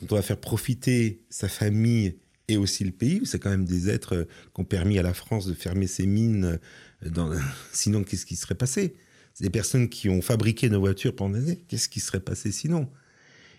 dont 0.00 0.08
on 0.10 0.16
va 0.16 0.22
faire 0.22 0.40
profiter 0.40 1.24
sa 1.30 1.48
famille 1.48 2.16
et 2.48 2.56
aussi 2.56 2.84
le 2.84 2.90
pays, 2.90 3.22
c'est 3.24 3.38
quand 3.38 3.50
même 3.50 3.64
des 3.64 3.88
êtres 3.88 4.16
euh, 4.16 4.24
qui 4.54 4.60
ont 4.60 4.64
permis 4.64 4.98
à 4.98 5.02
la 5.02 5.14
France 5.14 5.46
de 5.46 5.54
fermer 5.54 5.86
ses 5.86 6.06
mines. 6.06 6.58
Euh. 7.04 7.38
Sinon, 7.72 8.04
qu'est-ce 8.04 8.26
qui 8.26 8.36
serait 8.36 8.54
passé? 8.54 8.94
C'est 9.34 9.44
des 9.44 9.50
personnes 9.50 9.88
qui 9.88 10.08
ont 10.08 10.20
fabriqué 10.20 10.68
nos 10.68 10.80
voitures 10.80 11.14
pendant 11.14 11.38
des 11.38 11.44
années. 11.44 11.64
Qu'est-ce 11.68 11.88
qui 11.88 12.00
serait 12.00 12.20
passé 12.20 12.52
sinon? 12.52 12.90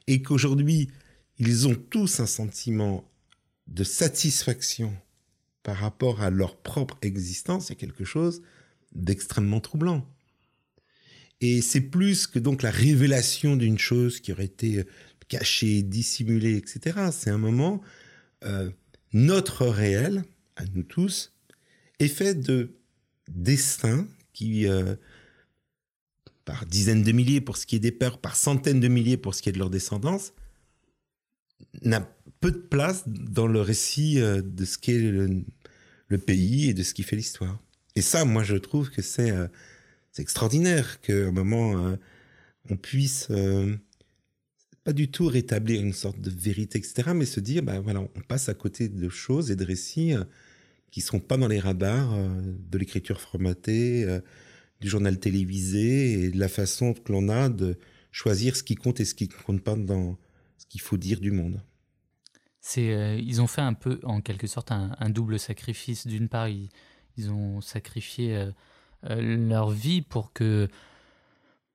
Et 0.06 0.22
qu'aujourd'hui, 0.22 0.92
ils 1.40 1.68
ont 1.68 1.74
tous 1.74 2.20
un 2.20 2.28
sentiment 2.28 3.10
de 3.66 3.84
satisfaction 3.84 4.94
par 5.64 5.78
rapport 5.78 6.22
à 6.22 6.30
leur 6.30 6.58
propre 6.58 6.98
existence, 7.02 7.72
a 7.72 7.76
quelque 7.76 8.06
chose 8.06 8.44
d'extrêmement 8.94 9.62
troublant. 9.62 10.08
Et 11.42 11.62
c'est 11.62 11.82
plus 11.82 12.28
que 12.28 12.38
donc 12.38 12.62
la 12.62 12.70
révélation 12.70 13.56
d'une 13.56 13.80
chose 13.80 14.20
qui 14.20 14.32
aurait 14.32 14.46
été 14.46 14.86
cachée, 15.28 15.82
dissimulée, 15.82 16.58
etc. 16.58 17.10
C'est 17.12 17.32
un 17.32 17.38
moment, 17.38 17.82
euh, 18.44 18.70
notre 19.14 19.68
réel, 19.68 20.24
à 20.56 20.66
nous 20.74 20.84
tous, 20.84 21.34
est 22.00 22.08
fait 22.08 22.36
de 22.36 22.76
destins 23.28 24.08
qui, 24.34 24.68
euh, 24.68 24.96
par 26.46 26.66
dizaines 26.66 27.04
de 27.04 27.12
milliers 27.12 27.42
pour 27.42 27.58
ce 27.58 27.66
qui 27.66 27.76
est 27.76 27.80
des 27.80 27.92
pères, 27.92 28.18
par 28.18 28.36
centaines 28.36 28.80
de 28.80 28.88
milliers 28.88 29.18
pour 29.18 29.36
ce 29.36 29.42
qui 29.42 29.50
est 29.50 29.54
de 29.54 29.60
leur 29.60 29.70
descendance, 29.70 30.34
n'a 31.82 32.02
peu 32.40 32.52
de 32.52 32.58
place 32.58 33.04
dans 33.08 33.48
le 33.48 33.62
récit 33.62 34.20
euh, 34.20 34.42
de 34.42 34.66
ce 34.66 34.78
qu'est 34.78 35.00
le, 35.00 35.46
pays 36.28 36.70
et 36.70 36.74
de 36.76 36.84
ce 36.84 36.94
qui 36.94 37.02
fait 37.02 37.16
l'histoire. 37.16 37.60
Et 37.96 38.02
ça, 38.02 38.24
moi, 38.24 38.44
je 38.44 38.56
trouve 38.56 38.92
que 38.92 39.02
c'est 39.02 39.32
euh, 39.32 39.48
extraordinaire 40.20 41.02
qu'à 41.02 41.28
un 41.28 41.32
moment, 41.32 41.98
on 42.70 42.78
puisse 42.78 43.30
pas 44.84 44.94
du 44.94 45.10
tout 45.10 45.28
rétablir 45.28 45.82
une 45.82 45.94
sorte 45.94 46.20
de 46.20 46.30
vérité, 46.30 46.78
etc., 46.78 47.12
mais 47.16 47.26
se 47.26 47.40
dire, 47.40 47.64
bah 47.64 47.80
voilà, 47.80 48.02
on 48.02 48.22
passe 48.28 48.50
à 48.50 48.54
côté 48.54 48.90
de 48.90 49.10
choses 49.10 49.52
et 49.52 49.56
de 49.56 49.64
récits 49.64 50.14
qui 50.92 51.02
sont 51.02 51.20
pas 51.20 51.38
dans 51.38 51.48
les 51.48 51.60
radars 51.60 52.16
de 52.70 52.78
l'écriture 52.78 53.20
formatée, 53.20 54.06
du 54.82 54.90
journal 54.90 55.18
télévisé 55.20 56.26
et 56.26 56.30
de 56.30 56.38
la 56.38 56.50
façon 56.50 56.94
que 56.94 57.12
l'on 57.12 57.30
a 57.30 57.50
de 57.50 57.78
choisir 58.12 58.56
ce 58.56 58.64
qui 58.64 58.76
compte 58.76 59.00
et 59.00 59.06
ce 59.06 59.16
qui 59.16 59.28
ne 59.28 59.44
compte 59.44 59.62
pas 59.62 59.76
dans 59.76 60.18
ce 60.58 60.66
qu'il 60.68 60.82
faut 60.82 60.98
dire 60.98 61.20
du 61.20 61.32
monde. 61.32 61.62
C'est, 62.62 62.94
euh, 62.94 63.16
ils 63.16 63.42
ont 63.42 63.48
fait 63.48 63.62
un 63.62 63.74
peu, 63.74 64.00
en 64.04 64.22
quelque 64.22 64.48
sorte, 64.48 64.72
un, 64.72 65.10
double 65.10 65.40
sacrifice. 65.40 66.08
D'une 66.08 66.30
part, 66.30 66.48
ils, 66.48 66.70
ont 67.30 67.60
sacrifié 67.60 68.36
euh, 68.36 68.52
euh, 69.10 69.48
leur 69.50 69.70
vie 69.70 70.02
pour 70.02 70.32
que 70.32 70.70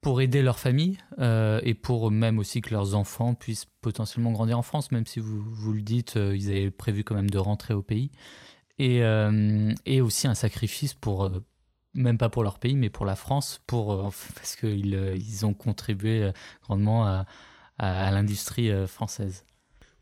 pour 0.01 0.21
aider 0.21 0.43
leur 0.43 0.59
famille 0.59 0.99
et 1.19 1.75
pour 1.75 2.11
même 2.11 2.39
aussi 2.39 2.61
que 2.61 2.71
leurs 2.71 2.95
enfants 2.95 3.35
puissent 3.35 3.67
potentiellement 3.81 4.33
grandir 4.33 4.59
en 4.59 4.63
France, 4.63 4.93
même 4.93 5.07
si 5.07 5.19
vous, 5.19 5.43
vous 5.43 5.73
le 5.73 5.83
dites, 5.83 6.15
ils 6.17 6.49
avaient 6.51 6.71
prévu 6.71 7.03
quand 7.05 7.15
même 7.15 7.31
de 7.31 7.39
rentrer 7.39 7.75
au 7.75 7.83
pays. 7.83 8.11
Et, 8.79 9.01
et 9.87 10.01
aussi 10.01 10.29
un 10.29 10.37
sacrifice 10.37 10.95
pour, 10.95 11.31
même 11.95 12.17
pas 12.17 12.29
pour 12.29 12.45
leur 12.45 12.61
pays, 12.61 12.77
mais 12.77 12.91
pour 12.91 13.07
la 13.07 13.17
France, 13.17 13.61
pour, 13.67 14.13
parce 14.37 14.55
qu'ils 14.55 15.17
ils 15.17 15.45
ont 15.45 15.55
contribué 15.55 16.31
grandement 16.63 17.05
à, 17.05 17.27
à, 17.79 18.11
l'industrie 18.13 18.71
française. 18.87 19.45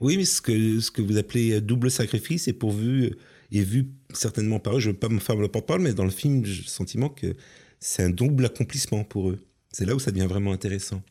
Oui, 0.00 0.19
mais 0.19 0.26
ce 0.26 0.43
que, 0.43 0.79
ce 0.81 0.91
que 0.91 1.00
vous 1.00 1.17
appelez 1.17 1.62
double 1.62 1.91
sacrifice 1.91 2.49
est 2.49 2.53
pourvu 2.53 3.17
et 3.50 3.62
vu 3.62 3.93
certainement 4.12 4.59
par 4.59 4.76
eux. 4.76 4.81
Je 4.81 4.88
ne 4.88 4.93
veux 4.93 4.99
pas 4.99 5.09
me 5.09 5.19
faire 5.19 5.37
le 5.37 5.49
porte-parole, 5.49 5.83
mais 5.83 5.95
dans 5.95 6.05
le 6.05 6.11
film, 6.11 6.45
j'ai 6.45 6.62
le 6.62 6.69
sentiment 6.69 7.09
que 7.09 7.35
c'est 7.81 8.03
un 8.03 8.11
double 8.11 8.47
accomplissement 8.47 9.05
pour 9.05 9.31
eux. 9.31 9.38
C'est 9.76 9.85
là 9.85 9.95
où 9.95 9.99
ça 9.99 10.11
devient 10.11 10.26
vraiment 10.26 10.52
intéressant. 10.52 11.02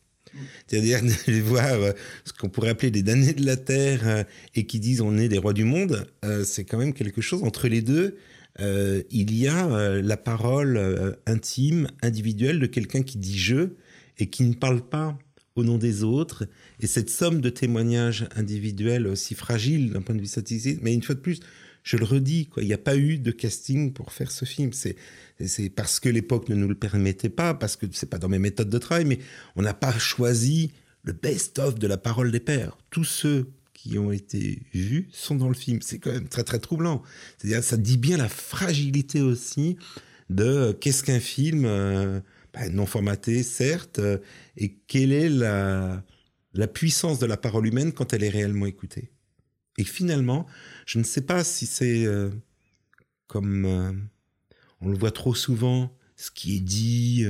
C'est-à-dire 0.66 1.00
de 1.28 1.40
voir 1.40 1.72
euh, 1.74 1.92
ce 2.24 2.32
qu'on 2.32 2.48
pourrait 2.48 2.70
appeler 2.70 2.90
des 2.90 3.04
damnés 3.04 3.32
de 3.32 3.46
la 3.46 3.56
terre 3.56 4.00
euh, 4.08 4.24
et 4.56 4.66
qui 4.66 4.80
disent 4.80 5.02
on 5.02 5.16
est 5.18 5.28
des 5.28 5.38
rois 5.38 5.52
du 5.52 5.62
monde, 5.62 6.04
euh, 6.24 6.42
c'est 6.42 6.64
quand 6.64 6.76
même 6.76 6.92
quelque 6.92 7.20
chose 7.20 7.44
entre 7.44 7.68
les 7.68 7.80
deux. 7.80 8.16
il 8.58 9.38
y 9.38 9.46
a 9.46 10.00
la 10.02 10.16
parole 10.16 11.16
intime, 11.26 11.86
individuelle 12.02 12.58
de 12.58 12.66
quelqu'un 12.66 13.02
qui 13.02 13.18
dit 13.18 13.38
je 13.38 13.68
et 14.18 14.26
qui 14.30 14.42
ne 14.42 14.54
parle 14.54 14.80
pas 14.80 15.16
au 15.54 15.62
nom 15.62 15.78
des 15.78 16.02
autres. 16.02 16.48
Et 16.80 16.88
cette 16.88 17.10
somme 17.10 17.40
de 17.40 17.50
témoignages 17.50 18.26
individuels 18.34 19.06
aussi 19.06 19.36
fragile 19.36 19.92
d'un 19.92 20.02
point 20.02 20.16
de 20.16 20.20
vue 20.20 20.26
statistique, 20.26 20.80
mais 20.82 20.92
une 20.92 21.04
fois 21.04 21.14
de 21.14 21.20
plus, 21.20 21.38
je 21.86 21.96
le 21.96 22.04
redis, 22.04 22.46
quoi, 22.46 22.64
il 22.64 22.66
n'y 22.66 22.72
a 22.72 22.78
pas 22.78 22.96
eu 22.96 23.16
de 23.16 23.30
casting 23.30 23.92
pour 23.92 24.12
faire 24.12 24.32
ce 24.32 24.44
film. 24.44 24.72
C'est, 24.72 24.96
parce 25.76 26.00
que 26.00 26.08
l'époque 26.08 26.48
ne 26.48 26.56
nous 26.56 26.66
le 26.66 26.74
permettait 26.74 27.28
pas, 27.28 27.54
parce 27.54 27.76
que 27.76 27.86
c'est 27.92 28.10
pas 28.10 28.18
dans 28.18 28.28
mes 28.28 28.40
méthodes 28.40 28.68
de 28.68 28.78
travail, 28.78 29.04
mais 29.04 29.20
on 29.54 29.62
n'a 29.62 29.72
pas 29.72 29.96
choisi 29.96 30.72
le 31.04 31.12
best-of 31.12 31.78
de 31.78 31.86
la 31.86 31.96
parole 31.96 32.32
des 32.32 32.40
pères. 32.40 32.76
Tous 32.90 33.04
ceux 33.04 33.52
qui 33.72 33.98
ont 33.98 34.10
été 34.10 34.62
vus 34.74 35.08
sont 35.12 35.36
dans 35.36 35.46
le 35.46 35.54
film. 35.54 35.80
C'est 35.80 36.00
quand 36.00 36.10
même 36.10 36.28
très 36.28 36.42
très 36.42 36.58
troublant. 36.58 37.04
C'est-à-dire, 37.38 37.62
ça 37.62 37.76
dit 37.76 37.98
bien 37.98 38.16
la 38.16 38.28
fragilité 38.28 39.20
aussi 39.20 39.76
de 40.28 40.76
qu'est-ce 40.80 41.04
qu'un 41.04 41.20
film. 41.20 41.66
Euh, 41.66 42.18
bah, 42.52 42.68
non 42.68 42.86
formaté, 42.86 43.44
certes, 43.44 44.00
euh, 44.00 44.18
et 44.56 44.74
quelle 44.88 45.12
est 45.12 45.28
la 45.28 46.02
puissance 46.72 47.20
de 47.20 47.26
la 47.26 47.36
parole 47.36 47.68
humaine 47.68 47.92
quand 47.92 48.12
elle 48.12 48.24
est 48.24 48.28
réellement 48.28 48.66
écoutée. 48.66 49.12
Et 49.78 49.84
finalement, 49.84 50.46
je 50.86 50.98
ne 50.98 51.04
sais 51.04 51.20
pas 51.20 51.44
si 51.44 51.66
c'est 51.66 52.06
euh, 52.06 52.30
comme 53.26 53.64
euh, 53.64 53.92
on 54.80 54.88
le 54.88 54.96
voit 54.96 55.10
trop 55.10 55.34
souvent, 55.34 55.92
ce 56.16 56.30
qui 56.30 56.56
est 56.56 56.60
dit 56.60 57.26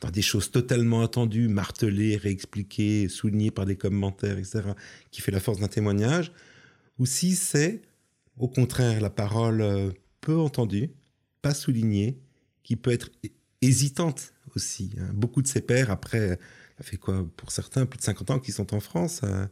dans 0.00 0.10
des 0.10 0.22
choses 0.22 0.52
totalement 0.52 1.02
attendues, 1.02 1.48
martelées, 1.48 2.16
réexpliquées, 2.16 3.08
soulignées 3.08 3.50
par 3.50 3.66
des 3.66 3.76
commentaires, 3.76 4.38
etc., 4.38 4.62
qui 5.10 5.20
fait 5.22 5.32
la 5.32 5.40
force 5.40 5.58
d'un 5.58 5.66
témoignage, 5.66 6.30
ou 6.98 7.06
si 7.06 7.34
c'est 7.34 7.82
au 8.36 8.46
contraire 8.46 9.00
la 9.00 9.10
parole 9.10 9.92
peu 10.20 10.36
entendue, 10.36 10.90
pas 11.42 11.54
soulignée, 11.54 12.20
qui 12.62 12.76
peut 12.76 12.92
être 12.92 13.10
hésitante 13.62 14.34
aussi. 14.54 14.92
Hein. 14.98 15.10
Beaucoup 15.14 15.42
de 15.42 15.48
ses 15.48 15.60
pères, 15.60 15.90
après, 15.90 16.38
ça 16.76 16.84
fait 16.84 16.96
quoi 16.96 17.26
pour 17.36 17.50
certains, 17.50 17.86
plus 17.86 17.98
de 17.98 18.02
50 18.02 18.30
ans 18.30 18.38
qui 18.38 18.52
sont 18.52 18.74
en 18.74 18.80
France, 18.80 19.22
euh, 19.24 19.46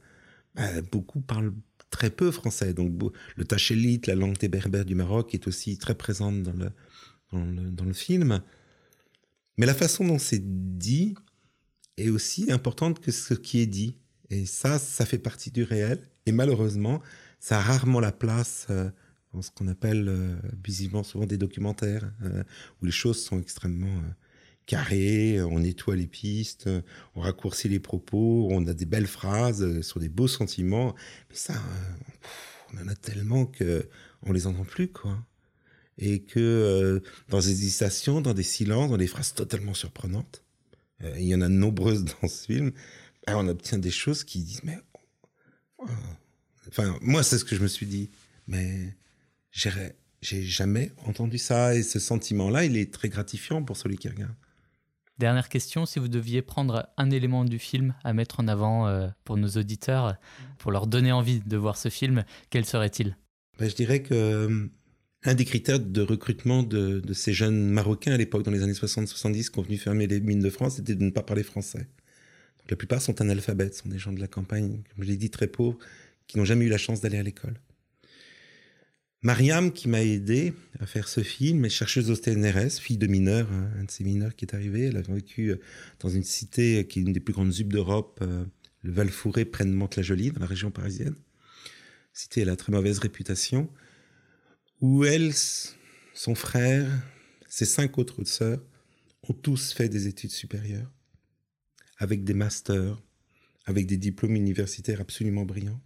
bah, 0.55 0.83
beaucoup 0.93 1.21
parlent 1.21 1.53
très 1.91 2.11
peu 2.11 2.31
français. 2.31 2.75
Donc 2.75 2.93
le 3.37 3.45
tachélite, 3.45 4.07
la 4.07 4.15
langue 4.15 4.39
des 4.39 4.49
berbères 4.49 4.85
du 4.85 4.95
Maroc, 4.95 5.35
est 5.35 5.47
aussi 5.47 5.79
très 5.79 5.95
présente 5.95 6.43
dans 6.43 6.53
le, 6.53 7.71
dans 7.71 7.85
le, 7.85 7.93
film. 7.93 8.43
Mais 9.57 9.67
la 9.67 9.75
façon 9.75 10.07
dont 10.07 10.19
c'est 10.19 10.43
dit 10.79 11.15
est 11.97 12.11
aussi 12.11 12.51
importante 12.53 13.01
que 13.01 13.11
ce 13.11 13.35
qui 13.35 13.61
est 13.61 13.67
dit. 13.67 13.97
Et 14.29 14.45
ça, 14.45 14.79
ça 14.79 15.07
fait 15.07 15.19
partie 15.19 15.51
du 15.51 15.63
réel. 15.63 16.01
Et 16.27 16.33
malheureusement, 16.33 17.01
ça 17.39 17.59
a 17.59 17.63
rarement 17.63 18.01
la 18.01 18.13
place 18.13 18.67
euh, 18.71 18.91
dans 19.33 19.41
ce 19.41 19.51
qu'on 19.51 19.69
appelle 19.69 20.09
euh, 20.09 20.35
visiblement 20.65 21.05
souvent 21.05 21.27
des 21.27 21.39
documentaires, 21.39 22.11
où 22.81 22.87
les 22.87 22.93
choses 22.93 23.23
sont 23.23 23.41
extrêmement 23.41 24.03
carré, 24.67 25.41
on 25.41 25.61
nettoie 25.61 25.97
les 25.97 26.07
pistes, 26.07 26.69
on 27.15 27.21
raccourcit 27.21 27.69
les 27.69 27.79
propos, 27.79 28.49
on 28.51 28.67
a 28.67 28.75
des 28.75 28.85
belles 28.85 29.07
phrases 29.07 29.63
euh, 29.63 29.83
sur 29.83 30.01
des 30.01 30.09
beaux 30.09 30.29
sentiments. 30.29 30.95
Mais 31.31 31.37
ça, 31.37 31.55
euh, 31.55 32.75
on 32.75 32.85
en 32.85 32.89
a 32.89 32.97
tellement 32.97 33.47
que 33.47 33.89
on 34.23 34.33
les 34.33 34.47
entend 34.47 34.65
plus, 34.65 34.89
quoi. 34.89 35.25
Et 35.99 36.23
que 36.23 36.41
euh, 36.41 37.01
dans 37.29 37.39
des 37.39 37.51
hésitations, 37.51 38.21
dans 38.21 38.35
des 38.35 38.43
silences, 38.43 38.91
dans 38.91 38.97
des 38.99 39.07
phrases 39.07 39.35
totalement 39.35 39.73
surprenantes, 39.73 40.43
il 41.17 41.25
y 41.25 41.35
en 41.35 41.43
a 41.43 41.49
nombreuses 41.49 42.05
dans 42.23 42.29
ce 42.29 42.47
film, 42.47 42.73
ben, 43.27 43.37
on 43.37 43.49
obtient 43.49 43.79
des 43.79 43.91
choses 43.91 44.25
qui 44.25 44.41
disent, 44.41 44.65
mais... 44.65 44.79
Enfin, 46.69 46.99
moi, 47.01 47.23
c'est 47.23 47.39
ce 47.39 47.45
que 47.45 47.55
je 47.55 47.63
me 47.63 47.69
suis 47.69 47.87
dit. 47.87 48.11
Mais 48.49 48.97
j'ai 50.21 50.43
jamais 50.43 50.93
entendu 51.05 51.39
ça. 51.39 51.75
Et 51.75 51.83
ce 51.83 51.99
sentiment-là, 51.99 52.65
il 52.65 52.77
est 52.77 52.93
très 52.93 53.09
gratifiant 53.09 53.63
pour 53.63 53.77
celui 53.77 53.97
qui 53.97 54.09
regarde. 54.09 54.35
Dernière 55.19 55.49
question, 55.49 55.87
si 55.87 55.99
vous 55.99 56.09
deviez 56.09 56.43
prendre 56.43 56.91
un 56.99 57.11
élément 57.11 57.47
du 57.47 57.59
film 57.59 57.95
à 58.05 58.13
mettre 58.13 58.41
en 58.41 58.49
avant 58.49 58.87
euh, 58.87 59.09
pour 59.25 59.39
nos 59.39 59.49
auditeurs, 59.49 60.17
pour 60.59 60.73
leur 60.73 60.87
donner 60.87 61.11
envie 61.11 61.41
de 61.41 61.57
voir 61.57 61.79
ce 61.79 61.89
film, 61.89 62.25
quel 62.51 62.67
serait-il? 62.67 63.17
Ben, 63.59 63.71
Je 63.71 63.75
dirais 63.75 64.03
que 64.03 64.13
euh, 64.13 65.35
des 65.35 65.45
critères 65.47 65.81
de 65.81 66.03
recrutement 66.03 66.63
de, 66.63 67.03
ces 67.15 67.33
jeunes 67.33 67.71
Marocains 67.71 68.13
à 68.13 68.19
l'époque, 68.19 68.43
dans 68.43 68.51
les 68.51 68.63
années 68.63 68.75
60-70, 68.75 69.51
qui 69.51 69.59
ont 69.59 69.63
venu 69.63 69.79
fermer 69.79 70.07
les 70.07 70.21
mines 70.21 70.43
de 70.43 70.51
France, 70.51 70.77
c'était 70.77 70.95
de 70.95 71.03
ne 71.03 71.11
pas 71.11 71.23
parler 71.23 71.43
français. 71.43 71.89
la 72.69 72.77
plupart 72.77 73.01
sont 73.01 73.19
analphabètes, 73.23 73.75
sont 73.75 73.89
des 73.89 73.99
gens 73.99 74.13
de 74.13 74.21
la 74.21 74.29
campagne, 74.29 74.83
comme 74.95 75.05
je 75.05 75.09
l'ai 75.09 75.17
dit, 75.17 75.31
très 75.31 75.47
pauvres, 75.47 75.79
qui 76.27 76.37
n'ont 76.37 76.45
jamais 76.45 76.67
eu 76.67 76.69
la 76.69 76.79
chance 76.79 77.01
d'aller 77.01 77.19
à 77.19 77.23
l'école. 77.23 77.59
Mariam, 79.23 79.73
qui 79.73 79.89
m'a 79.89 80.03
aidé 80.03 80.53
à 80.79 80.87
faire 80.87 81.09
ce 81.09 81.23
film, 81.23 81.65
est 81.65 81.71
chercheuse 81.71 82.11
au 82.11 82.15
CNRS, 82.15 82.79
fille 82.81 82.99
de 82.99 83.07
mineur, 83.07 83.51
hein, 83.51 83.71
un 83.79 83.85
de 83.85 83.91
ces 83.91 84.05
mineurs 84.05 84.37
qui 84.37 84.45
est 84.45 84.55
arrivé. 84.55 84.85
Elle 84.85 84.97
a 84.99 85.03
vécu 85.03 85.51
euh, 85.51 85.61
dans 86.01 86.09
une 86.09 86.23
cité 86.23 86.87
qui 86.87 86.99
est 86.99 87.03
une 87.03 87.13
des 87.13 87.21
plus 87.21 87.33
grandes 87.33 87.53
zups 87.53 87.69
d'Europe, 87.69 88.21
euh, 88.23 88.45
le 88.83 88.93
Val-Fouré, 88.93 89.45
près 89.45 89.65
de 89.65 89.71
Mantes-la-Jolie, 89.71 90.31
dans 90.31 90.41
la 90.41 90.47
région 90.47 90.71
parisienne. 90.71 91.17
Cité, 92.13 92.43
elle 92.43 92.51
a 92.51 92.57
très 92.57 92.73
mauvaise 92.73 92.99
réputation. 92.99 93.71
Où 94.81 95.05
elle, 95.05 95.33
son 96.15 96.35
frère, 96.35 96.87
ses 97.49 97.65
cinq 97.65 97.99
autres 97.99 98.23
sœurs, 98.25 98.63
ont 99.29 99.33
tous 99.33 99.73
fait 99.73 99.89
des 99.89 100.07
études 100.07 100.31
supérieures, 100.31 100.93
avec 101.99 102.23
des 102.23 102.35
masters, 102.35 103.03
avec 103.65 103.87
des 103.87 103.97
diplômes 103.97 104.37
universitaires 104.37 105.01
absolument 105.01 105.45
brillants. 105.45 105.81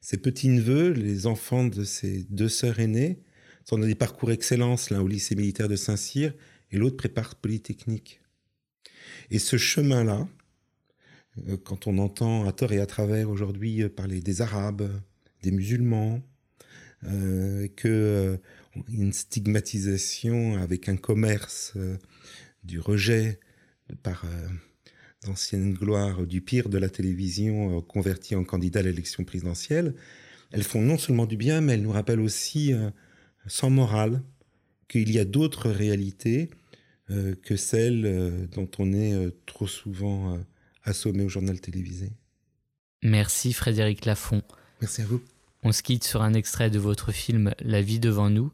Ses 0.00 0.16
petits-neveux, 0.18 0.92
les 0.92 1.26
enfants 1.26 1.64
de 1.64 1.84
ses 1.84 2.24
deux 2.30 2.48
sœurs 2.48 2.78
aînées, 2.80 3.20
sont 3.64 3.78
dans 3.78 3.86
des 3.86 3.94
parcours 3.94 4.32
excellence, 4.32 4.90
l'un 4.90 5.00
au 5.00 5.08
lycée 5.08 5.34
militaire 5.34 5.68
de 5.68 5.76
Saint-Cyr 5.76 6.32
et 6.70 6.78
l'autre 6.78 6.96
prépare 6.96 7.34
Polytechnique. 7.34 8.20
Et 9.30 9.38
ce 9.38 9.56
chemin-là, 9.56 10.26
euh, 11.48 11.56
quand 11.62 11.86
on 11.86 11.98
entend 11.98 12.46
à 12.46 12.52
tort 12.52 12.72
et 12.72 12.80
à 12.80 12.86
travers 12.86 13.28
aujourd'hui 13.28 13.82
euh, 13.82 13.88
parler 13.88 14.20
des 14.20 14.40
Arabes, 14.40 14.90
des 15.42 15.50
musulmans, 15.50 16.22
euh, 17.04 17.68
que 17.76 18.40
une 18.88 19.12
stigmatisation 19.12 20.56
avec 20.56 20.88
un 20.88 20.96
commerce 20.96 21.74
du 22.64 22.80
rejet 22.80 23.38
par 24.02 24.24
d'anciennes 25.24 25.74
gloires 25.74 26.26
du 26.26 26.40
pire 26.40 26.68
de 26.68 26.78
la 26.78 26.88
télévision 26.88 27.80
converti 27.82 28.36
en 28.36 28.44
candidat 28.44 28.80
à 28.80 28.82
l'élection 28.82 29.24
présidentielle. 29.24 29.94
Elles 30.52 30.62
font 30.62 30.80
non 30.80 30.96
seulement 30.96 31.26
du 31.26 31.36
bien, 31.36 31.60
mais 31.60 31.74
elles 31.74 31.82
nous 31.82 31.92
rappellent 31.92 32.20
aussi, 32.20 32.72
sans 33.46 33.70
morale, 33.70 34.22
qu'il 34.88 35.12
y 35.12 35.18
a 35.18 35.24
d'autres 35.24 35.70
réalités 35.70 36.50
euh, 37.10 37.34
que 37.42 37.56
celles 37.56 38.04
euh, 38.04 38.46
dont 38.54 38.68
on 38.78 38.92
est 38.92 39.14
euh, 39.14 39.30
trop 39.46 39.66
souvent 39.66 40.38
assommé 40.84 41.24
au 41.24 41.28
journal 41.28 41.58
télévisé. 41.58 42.10
Merci 43.02 43.52
Frédéric 43.52 44.04
Lafont. 44.04 44.42
Merci 44.80 45.02
à 45.02 45.06
vous. 45.06 45.22
On 45.62 45.72
se 45.72 45.82
quitte 45.82 46.04
sur 46.04 46.22
un 46.22 46.34
extrait 46.34 46.70
de 46.70 46.78
votre 46.78 47.12
film 47.12 47.54
La 47.60 47.80
vie 47.80 48.00
devant 48.00 48.30
nous, 48.30 48.52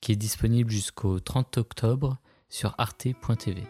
qui 0.00 0.12
est 0.12 0.16
disponible 0.16 0.70
jusqu'au 0.70 1.18
30 1.18 1.58
octobre 1.58 2.18
sur 2.48 2.74
arte.tv. 2.78 3.62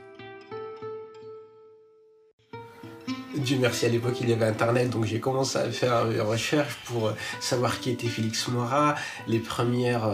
Dieu 3.37 3.59
merci, 3.61 3.87
à 3.87 3.89
l'époque 3.89 4.17
il 4.21 4.31
y 4.31 4.33
avait 4.33 4.47
Internet, 4.47 4.91
donc 4.91 5.05
j'ai 5.05 5.21
commencé 5.21 5.59
à 5.59 5.71
faire 5.71 6.11
une 6.11 6.21
recherche 6.21 6.77
pour 6.87 7.13
savoir 7.41 7.81
qui 7.81 7.91
était 7.91 8.09
Félix 8.09 8.49
Moira. 8.49 8.95
Les 9.29 9.39
premières 9.39 10.09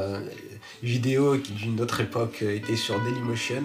vidéo 0.82 1.38
qui 1.38 1.52
d'une 1.52 1.80
autre 1.80 2.00
époque 2.00 2.38
euh, 2.42 2.56
était 2.56 2.76
sur 2.76 3.00
Dailymotion. 3.00 3.62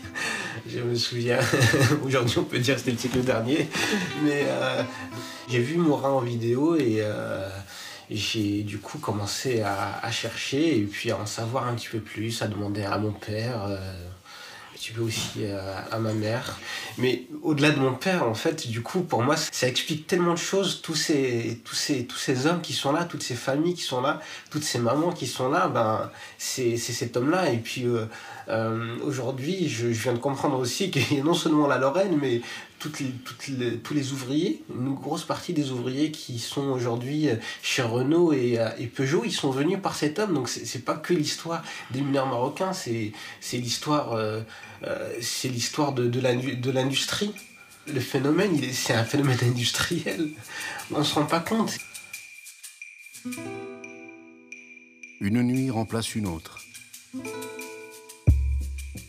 je 0.68 0.80
me 0.80 0.94
souviens, 0.94 1.38
aujourd'hui 2.04 2.38
on 2.38 2.44
peut 2.44 2.58
dire 2.58 2.74
que 2.74 2.80
c'était 2.80 2.92
le 2.92 2.98
cycle 2.98 3.20
dernier, 3.20 3.68
mais 4.22 4.44
euh, 4.46 4.82
j'ai 5.48 5.60
vu 5.60 5.76
Morin 5.76 6.10
en 6.10 6.20
vidéo 6.20 6.76
et 6.76 6.98
euh, 7.00 7.48
j'ai 8.10 8.62
du 8.62 8.78
coup 8.78 8.98
commencé 8.98 9.62
à, 9.62 10.10
chercher 10.10 10.78
et 10.78 10.82
puis 10.82 11.10
à 11.10 11.18
en 11.18 11.26
savoir 11.26 11.66
un 11.66 11.74
petit 11.74 11.88
peu 11.88 11.98
plus, 11.98 12.40
à 12.40 12.48
demander 12.48 12.84
à 12.84 12.96
mon 12.98 13.12
père 13.12 13.68
tu 14.78 14.92
peux 14.92 15.02
aussi 15.02 15.38
euh, 15.38 15.80
à 15.90 15.98
ma 15.98 16.12
mère. 16.12 16.58
Mais 16.98 17.24
au-delà 17.42 17.70
de 17.70 17.78
mon 17.78 17.94
père, 17.94 18.24
en 18.28 18.34
fait, 18.34 18.68
du 18.68 18.82
coup, 18.82 19.00
pour 19.00 19.22
moi, 19.22 19.36
ça 19.36 19.68
explique 19.68 20.06
tellement 20.06 20.34
de 20.34 20.38
choses. 20.38 20.80
Tous 20.82 20.94
ces, 20.94 21.60
tous 21.64 21.74
ces, 21.74 22.06
tous 22.06 22.16
ces 22.16 22.46
hommes 22.46 22.60
qui 22.60 22.72
sont 22.72 22.92
là, 22.92 23.04
toutes 23.04 23.22
ces 23.22 23.34
familles 23.34 23.74
qui 23.74 23.82
sont 23.82 24.00
là, 24.00 24.20
toutes 24.50 24.64
ces 24.64 24.78
mamans 24.78 25.12
qui 25.12 25.26
sont 25.26 25.48
là, 25.48 25.68
ben, 25.68 26.10
c'est 26.38 26.76
cet 26.76 27.16
homme-là. 27.16 27.50
Et 27.50 27.58
puis, 27.58 27.84
euh, 27.86 28.06
euh, 28.48 28.96
aujourd'hui, 29.02 29.68
je, 29.68 29.88
viens 29.88 30.12
de 30.12 30.18
comprendre 30.18 30.58
aussi 30.58 30.90
qu'il 30.90 31.16
y 31.16 31.20
a 31.20 31.24
non 31.24 31.34
seulement 31.34 31.66
la 31.66 31.78
Lorraine, 31.78 32.18
mais 32.20 32.40
les, 33.00 33.72
tous 33.82 33.94
les 33.94 34.12
ouvriers, 34.12 34.62
une 34.70 34.94
grosse 34.94 35.24
partie 35.24 35.52
des 35.52 35.70
ouvriers 35.70 36.10
qui 36.10 36.38
sont 36.38 36.66
aujourd'hui 36.68 37.28
chez 37.62 37.82
Renault 37.82 38.32
et, 38.32 38.58
et, 38.78 38.86
Peugeot, 38.86 39.22
ils 39.24 39.32
sont 39.32 39.50
venus 39.50 39.78
par 39.82 39.96
cet 39.96 40.18
homme. 40.18 40.34
Donc 40.34 40.48
c'est 40.48 40.84
pas 40.84 40.94
que 40.94 41.12
l'histoire 41.12 41.62
des 41.90 42.00
mineurs 42.00 42.26
marocains, 42.26 42.72
c'est 42.72 43.12
l'histoire 43.52 44.12
euh, 44.12 44.40
l'histoire 45.44 45.92
de, 45.92 46.06
de 46.06 46.70
l'industrie. 46.70 47.32
Le 47.92 48.00
phénomène, 48.00 48.60
c'est 48.72 48.94
un 48.94 49.04
phénomène 49.04 49.38
industriel. 49.42 50.30
On 50.92 50.98
ne 50.98 51.04
se 51.04 51.14
rend 51.14 51.24
pas 51.24 51.40
compte. 51.40 51.76
Une 55.20 55.42
nuit 55.42 55.70
remplace 55.70 56.14
une 56.14 56.26
autre. 56.26 56.60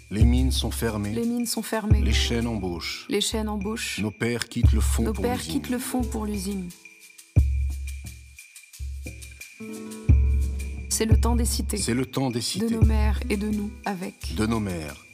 Les 0.09 0.23
mines 0.23 0.51
sont 0.51 0.71
fermées. 0.71 1.11
Les 1.11 1.25
mines 1.25 1.45
sont 1.45 1.61
fermées. 1.61 2.01
Les 2.01 2.13
chaînes 2.13 2.47
embauchent. 2.47 3.05
Les 3.09 3.19
chaînes 3.19 3.49
embauchent. 3.49 3.99
Nos 3.99 4.11
pères 4.11 4.47
quittent 4.47 4.71
le 4.71 4.79
fond 4.79 5.03
Nos 5.03 5.11
pour 5.11 5.23
pères 5.23 5.41
quittent 5.41 5.69
le 5.69 5.79
fond 5.79 6.01
pour 6.01 6.25
l'usine. 6.25 6.69
C'est 10.89 11.05
le 11.05 11.19
temps 11.19 11.35
des 11.35 11.43
cités. 11.45 11.75
C'est 11.75 11.93
le 11.93 12.05
temps 12.05 12.31
des 12.31 12.39
cités. 12.39 12.69
De 12.69 12.75
nos 12.75 12.85
mères 12.85 13.19
et 13.29 13.35
de 13.35 13.49
nous 13.49 13.69
avec. 13.83 14.33
De 14.35 14.45
nos 14.45 14.61
mères 14.61 15.05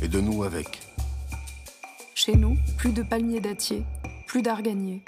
et 0.00 0.06
de 0.06 0.20
nous 0.20 0.44
avec. 0.44 0.80
Chez 2.14 2.36
nous, 2.36 2.56
plus 2.78 2.92
de 2.92 3.02
palmiers 3.02 3.40
dattiers, 3.40 3.82
plus 4.28 4.42
d'arganiers. 4.42 5.02